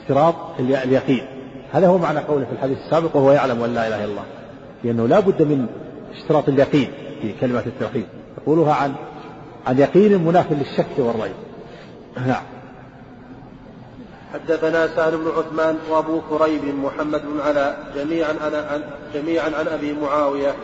[0.00, 1.26] استراط اليقين.
[1.72, 4.24] هذا هو معنى قوله في الحديث السابق وهو يعلم أن لا إله إلا الله
[4.84, 5.66] لأنه لا بد من
[6.14, 6.90] اشتراط اليقين
[7.22, 8.06] في كلمة التوحيد.
[8.42, 8.94] يقولها عن
[9.66, 11.34] عن يقين مناف للشك والريب.
[12.26, 12.42] نعم.
[14.32, 18.82] حدثنا سهل بن عثمان وأبو كريب محمد بن علاء جميعا عن
[19.14, 20.54] جميعا عن أبي معاوية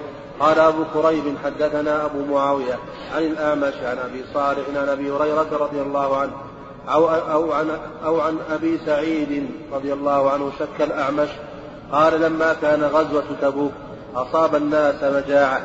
[0.40, 2.78] قال أبو كريب حدثنا أبو معاوية
[3.16, 6.32] عن الأعمش عن أبي صالح عن أبي هريرة رضي الله عنه
[6.88, 7.66] أو, أو, عن,
[8.04, 11.28] أو عن أبي سعيد رضي الله عنه شك الأعمش
[11.92, 13.72] قال لما كان غزوة تبوك
[14.16, 15.60] أصاب الناس مجاعة.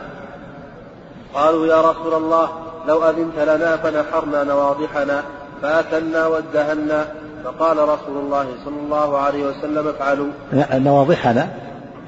[1.34, 2.50] قالوا يا رسول الله
[2.88, 5.24] لو أذنت لنا فنحرنا نواضحنا
[5.62, 7.08] فأكلنا وادهنا.
[7.44, 10.28] فقال رسول الله صلى الله عليه وسلم افعلوا.
[10.74, 11.50] نواضحنا؟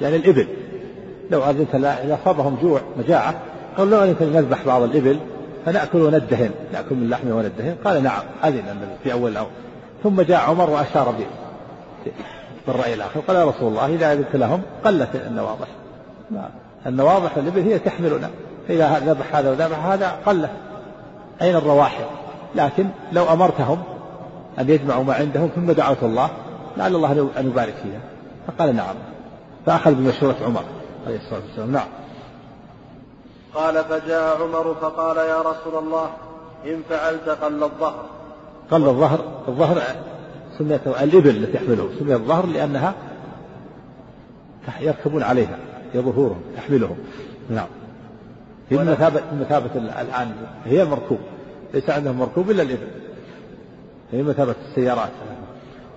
[0.02, 0.48] يعني الإبل.
[1.32, 3.36] لو أذنت إذا أصابهم جوع مجاعة
[3.78, 5.20] قالوا لو أذنت نذبح بعض الإبل
[5.66, 9.50] فنأكل وندهن نأكل من لحمه وندهن قال نعم أذن النبي في أول الأمر.
[10.04, 11.16] ثم جاء عمر وأشار
[12.68, 15.68] بالرأي الآخر قال يا رسول الله إذا أذنت لهم قلت النواضح
[16.86, 18.30] النواضح الإبل هي تحملنا
[18.70, 20.50] إذا ذبح هذا وذبح هذا قلت.
[21.42, 22.04] أين الرواحل؟
[22.56, 23.84] لكن لو أمرتهم
[24.60, 26.30] أن يجمعوا ما عندهم ثم دعوت الله
[26.78, 28.00] لعل الله أن يبارك فيها.
[28.48, 28.96] فقال نعم
[29.66, 30.64] فأخذ بمشورة عمر.
[31.06, 31.72] عليه الصلاة والسلام.
[31.72, 31.88] نعم.
[33.54, 36.12] قال فجاء عمر فقال يا رسول الله
[36.66, 38.06] إن فعلت قل الظهر.
[38.72, 39.82] قل الظهر؟ الظهر
[40.58, 42.94] سميت الإبل التي تحمله سميت الظهر لأنها
[44.82, 45.58] يركبون عليها
[45.94, 46.98] هي ظهورهم تحملهم
[47.50, 47.68] نعم
[48.70, 50.32] هي مثابة مثابة الآن
[50.66, 51.20] هي المركوب.
[51.74, 52.88] ليس عندهم مركوب إلا الإبل.
[54.12, 55.10] هي مثابة السيارات.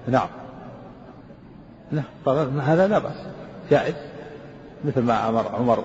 [0.09, 0.29] نعم.
[1.91, 2.05] نعم.
[2.27, 3.17] طبعا هذا لا بأس.
[3.71, 3.95] جائز.
[4.85, 5.85] مثل ما أمر عمر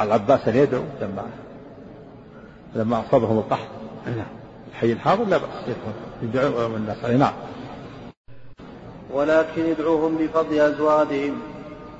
[0.00, 1.22] العباس أن يدعو لما
[2.74, 3.68] لما أصابهم القحط.
[4.06, 4.26] نعم.
[4.70, 5.76] الحي الحاضر لا بأس
[6.22, 7.04] يدعو الناس.
[7.04, 7.32] نعم.
[9.12, 11.34] ولكن ادعوهم بفضل أزواجهم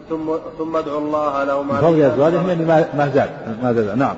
[0.09, 3.31] ثم ثم ادعوا الله لهم بفضل أزواجهم يعني ما ما زاد
[3.63, 3.99] ما زاد.
[3.99, 4.17] نعم.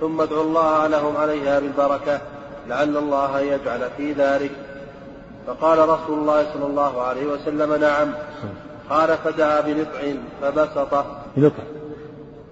[0.00, 2.20] ثم ادعوا الله لهم عليها بالبركة
[2.68, 4.50] لعل الله يجعل في ذلك.
[5.46, 8.14] فقال رسول الله صلى الله عليه وسلم نعم.
[8.90, 10.00] قال فدعا بنطع
[10.42, 11.62] فبسطه بنطع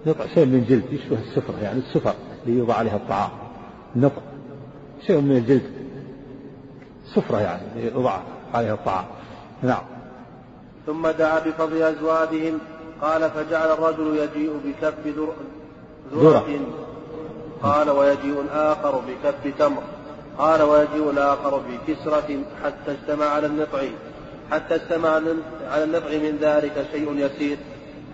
[0.05, 2.13] نطع شيء من جلد يشبه السفرة يعني السفر
[2.45, 3.29] اللي يوضع عليها الطعام.
[3.95, 4.21] نطع.
[5.07, 5.71] شيء من الجلد.
[7.15, 7.63] سفرة يعني
[7.93, 8.19] يوضع
[8.53, 9.05] عليها الطعام.
[9.63, 9.83] نعم.
[10.85, 12.59] ثم دعا بفضل أزواجهم
[13.01, 15.07] قال فجعل الرجل يجيء بكف
[16.13, 16.43] ذرة.
[17.63, 19.83] قال ويجيء الآخر بكف تمر.
[20.37, 23.83] قال ويجيء الآخر بكسرة حتى اجتمع على النطع.
[24.51, 25.09] حتى اجتمع
[25.71, 27.57] على النطع من ذلك شيء يسير.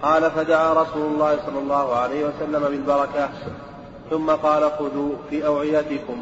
[0.02, 3.30] قال فدعا رسول الله صلى الله عليه وسلم بالبركة.
[4.10, 6.18] ثم قال خذوا في أوعيتكم.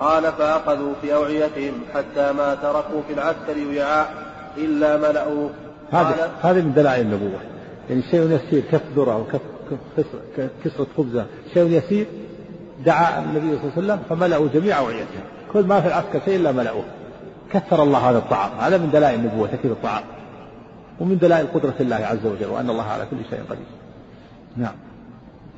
[0.00, 4.14] قال فأخذوا في أوعيتهم حتى ما تركوا في العسكر وعاء
[4.56, 5.50] إلا ملأوه.
[5.90, 7.40] هذه هذه من دلائل النبوة.
[7.90, 9.40] يعني شيء يسير كف ذرة أو كف
[10.64, 12.06] كسرة خبزة شيء يسير
[12.86, 15.24] دعا النبي صلى الله عليه وسلم فملأوا جميع أوعيتهم.
[15.52, 16.84] كل ما في العسكر شيء إلا ملأوه.
[17.52, 18.50] كثر الله هذا الطعام.
[18.60, 20.02] هذا من دلائل النبوة تكثير الطعام.
[21.00, 23.66] ومن دلائل قدرة الله عز وجل وأن الله على كل شيء قدير.
[24.56, 24.74] نعم.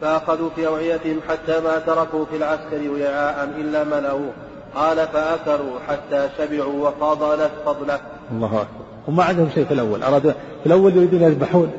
[0.00, 4.30] فأخذوا في أوعيتهم حتى ما تركوا في العسكر وعاء إلا ملأوه.
[4.74, 8.00] قال فأكلوا حتى شبعوا وفضلت فضله.
[8.32, 8.84] الله أكبر.
[9.08, 10.02] وما عندهم شيء في الأول.
[10.02, 10.22] أراد
[10.60, 11.72] في الأول يريدون يذبحون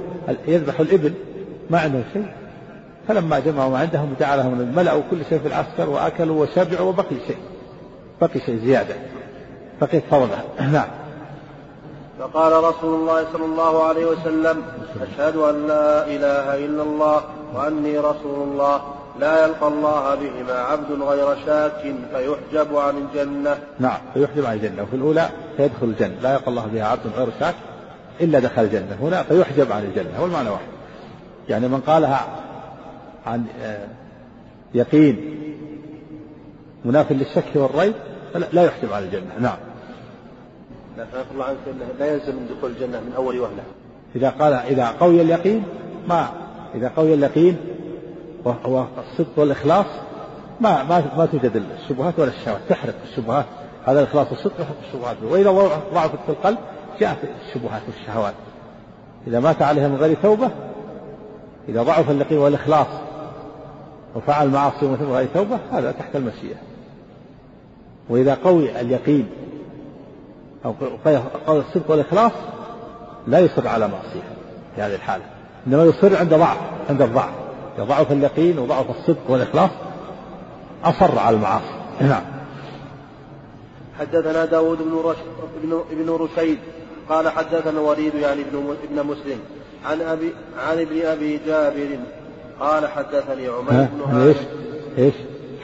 [0.48, 1.14] يذبحوا الإبل.
[1.70, 2.26] ما عندهم شيء.
[3.08, 7.38] فلما جمعوا ما عندهم جعلهم ملأوا كل شيء في العسكر وأكلوا وشبعوا وبقي شيء.
[8.22, 8.96] بقي شيء زيادة.
[9.82, 10.88] بقيت فضله نعم.
[12.20, 14.64] فقال رسول الله صلى الله عليه وسلم
[15.02, 17.22] أشهد أن لا إله إلا الله
[17.54, 18.82] وأني رسول الله.
[19.20, 23.58] لا يلقى الله بهما عبد غير شاك فيحجب عن الجنة.
[23.80, 24.84] نعم فيحجب عن الجنة.
[24.84, 26.16] وفي الأولى فيدخل الجنة.
[26.22, 27.56] لا يلقى الله بها عبد غير شاك
[28.22, 28.98] إلا دخل الجنة.
[29.02, 30.20] هنا فيحجب عن الجنة.
[30.20, 30.68] هو المعنى واحد.
[31.50, 32.28] يعني من قالها
[33.26, 33.88] عن آه،
[34.74, 35.36] يقين
[36.86, 37.94] مناف للشك والريب
[38.54, 39.32] لا يحجب عن الجنة.
[39.40, 39.58] نعم.
[42.00, 43.64] لا يلزم من دخول الجنة من أول وهلة.
[44.16, 45.64] إذا قال إذا قوي اليقين
[46.08, 46.30] ما
[46.76, 47.58] إذا قوي اليقين
[48.44, 49.86] وهو الصدق والإخلاص
[50.62, 53.46] ما ما ما توجد الشبهات ولا الشهوات تحرق الشبهات.
[53.86, 55.18] هذا الإخلاص والصدق يحرق الشبهات.
[55.24, 55.52] وإذا
[55.94, 56.58] ضعفت في القلب
[57.00, 57.18] جاءت
[57.48, 58.34] الشبهات والشهوات.
[59.28, 60.52] إذا مات عليها من غير توبة
[61.70, 62.88] إذا ضعف اليقين والإخلاص
[64.16, 66.58] وفعل معاصي من غير توبة هذا تحت المشيئة.
[68.10, 69.28] وإذا قوي اليقين
[70.66, 70.76] أو
[71.48, 72.32] قوي الصدق والإخلاص
[73.28, 74.24] لا يصر على معصية
[74.76, 75.24] في هذه الحالة
[75.68, 76.58] إنما يصر عند ضعف
[76.90, 77.34] عند الضعف.
[77.80, 79.70] ضعف اليقين وضعف الصدق والإخلاص
[80.84, 81.74] أصر على المعاصي.
[82.02, 82.24] نعم.
[84.00, 85.18] حدثنا داود بن, رش...
[85.64, 85.82] ابن...
[85.92, 86.58] ابن رشيد
[87.10, 89.40] قال حدثنا وليد يعني ابن, ابن مسلم
[89.86, 90.34] عن أبي
[90.68, 92.00] عن ابن أبي جابر
[92.60, 94.38] قال حدثني عمر بن إيش؟
[94.98, 95.14] إيش؟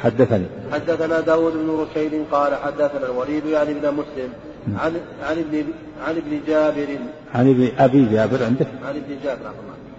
[0.01, 0.45] حدثني.
[0.71, 4.33] حدثنا داود بن رشيد قال حدثنا الوليد يعني ابن مسلم
[4.67, 4.93] عن
[5.23, 5.63] عن ابن
[6.07, 6.87] عن ابن جابر
[7.35, 9.51] عن ابن أبي جابر عندك؟ عن ابن جابر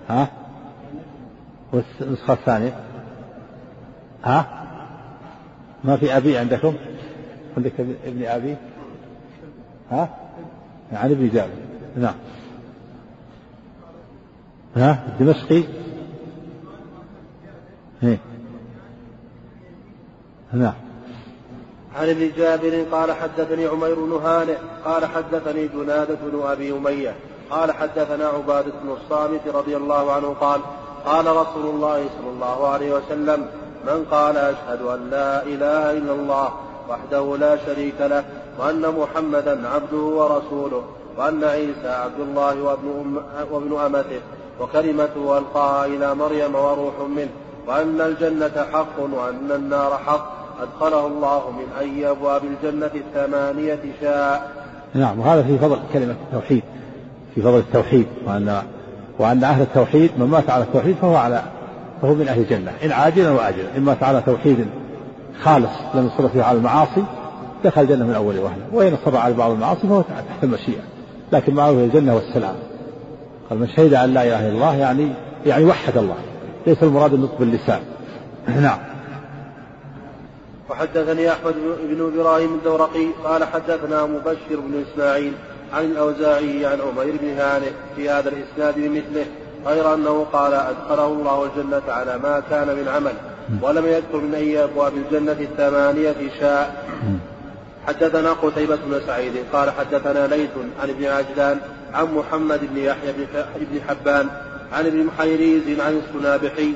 [0.08, 0.28] ها؟
[1.72, 2.76] والنسخة الثانية
[4.24, 4.66] ها؟
[5.84, 6.74] ما في أبي عندكم؟
[7.56, 8.56] عندك ابن أبي؟
[9.90, 10.08] ها؟
[10.92, 11.52] عن ابن جابر
[11.96, 12.14] نعم
[14.76, 15.64] ها الدمشقي
[18.02, 18.18] إيه
[20.52, 20.85] نعم
[21.96, 27.14] عن ابن جابر قال حدثني عمير بن هانئ قال حدثني جنادة بن أبي أمية
[27.50, 30.60] قال حدثنا عبادة بن الصامت رضي الله عنه قال
[31.06, 33.46] قال رسول الله صلى الله عليه وسلم
[33.86, 36.52] من قال أشهد أن لا إله إلا الله
[36.88, 38.24] وحده لا شريك له
[38.58, 40.84] وأن محمدا عبده ورسوله
[41.18, 43.22] وأن عيسى عبد الله وابن, أم
[43.52, 44.20] وابن أمته
[44.60, 47.30] وكلمته ألقاها إلى مريم وروح منه
[47.66, 54.50] وأن الجنة حق وأن النار حق أدخله الله من أي أبواب الجنة الثمانية شاء.
[54.94, 56.62] نعم وهذا في فضل كلمة التوحيد
[57.34, 58.62] في فضل التوحيد وأن
[59.18, 61.42] وأن أهل التوحيد من مات على التوحيد فهو على
[62.02, 64.66] فهو من أهل الجنة إن عاجلا وآجلا إن مات على توحيد
[65.42, 67.04] خالص لم يصر فيه على المعاصي
[67.64, 70.82] دخل الجنة من أول وهلة وإن صر على بعض المعاصي فهو تحت المشيئة
[71.32, 72.54] لكن معه الجنة والسلام.
[73.50, 75.08] قال من شهد أن لا إله إلا الله يعني
[75.46, 76.14] يعني وحد الله
[76.66, 77.80] ليس المراد النطق باللسان.
[78.62, 78.78] نعم.
[80.70, 85.32] وحدثني أحمد بن إبراهيم الدورقي قال حدثنا مبشر بن إسماعيل
[85.72, 89.26] عن الأوزاعي عن عمير بن هانئ في هذا الإسناد بمثله
[89.66, 93.12] غير أنه قال أدخله الله الجنة على ما كان من عمل
[93.62, 96.86] ولم يذكر من أي أبواب الجنة الثمانية شاء.
[97.86, 100.50] حدثنا قتيبة بن سعيد قال حدثنا ليث
[100.82, 101.60] عن ابن عجلان
[101.94, 103.12] عن محمد بن يحيى
[103.56, 104.28] بن حبان
[104.72, 106.72] عن ابن محيريز عن السنابحي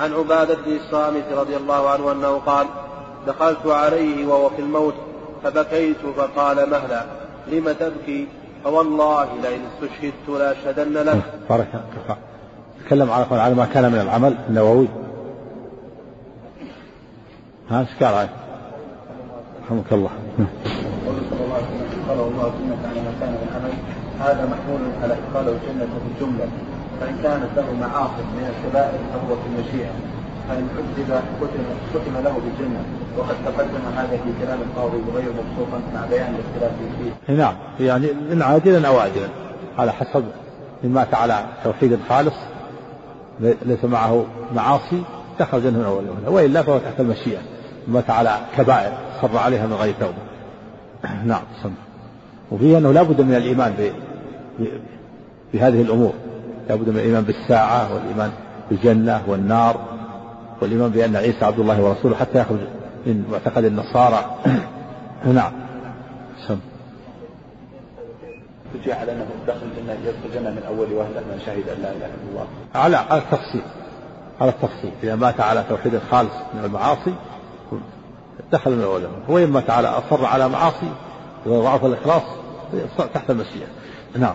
[0.00, 2.66] عن عبادة بن الصامت رضي الله عنه أنه قال
[3.26, 4.94] دخلت عليه وهو في الموت
[5.44, 7.04] فبكيت فقال مهلا
[7.52, 8.26] لم تبكي؟
[8.64, 11.22] فوالله لئن استشهدت لاشهدن لك.
[11.50, 11.68] بارك
[12.86, 14.88] تكلم على على ما كان من العمل النووي.
[17.70, 18.28] ها إيش قال؟
[19.64, 20.10] رحمك الله.
[21.06, 23.72] قوله صلى الله عليه وسلم قال الله سنة على ما كان من عمل
[24.20, 26.48] هذا محمول على إدخاله الجنة في الجملة
[27.00, 29.92] فإن كانت له معاصي من الكبائر فهو في المشيئة.
[30.48, 31.22] فإن عذب
[31.94, 32.84] ختم له بالجنة.
[33.18, 36.72] وقد تقدم هذا في كلام القاضي غير مبسوطا مع بيان الاختلاف
[37.26, 37.34] فيه.
[37.34, 37.54] نعم.
[37.80, 39.28] يعني إن عاجلا أو آجلا
[39.78, 40.24] على حسب
[40.84, 42.34] إن مات على توحيد خالص
[43.40, 44.24] ليس معه
[44.54, 45.02] معاصي
[45.40, 46.34] دخل من أول يوم.
[46.34, 47.40] وإلا فهو تحت المشيئة.
[47.88, 50.18] مات على كبائر صر عليها من غير توبة.
[51.26, 51.72] نعم صنع.
[52.50, 53.74] وفيه أنه لا بد من الإيمان
[55.54, 56.12] بهذه الأمور.
[56.68, 58.30] لا بد من الإيمان بالساعة والإيمان
[58.70, 59.97] بالجنة والنار.
[60.62, 62.58] والإيمان بأن عيسى عبد الله ورسوله حتى يخرج
[63.06, 64.36] من معتقد النصارى.
[65.24, 65.52] نعم.
[66.48, 66.58] سم.
[68.74, 72.06] حجة على أنه دخل الجنة يدخل الجنة من أول وهلة من شهد أن لا إله
[72.06, 72.46] إلا الله.
[72.74, 73.62] على على التفصيل.
[74.40, 74.90] على التفصيل.
[75.02, 77.14] إذا مات على توحيد الخالص من المعاصي
[78.52, 80.90] دخل من أول وإن مات على أصر على معاصي
[81.46, 82.22] وضعف الإخلاص
[83.14, 83.66] تحت المشيئة.
[84.18, 84.34] نعم.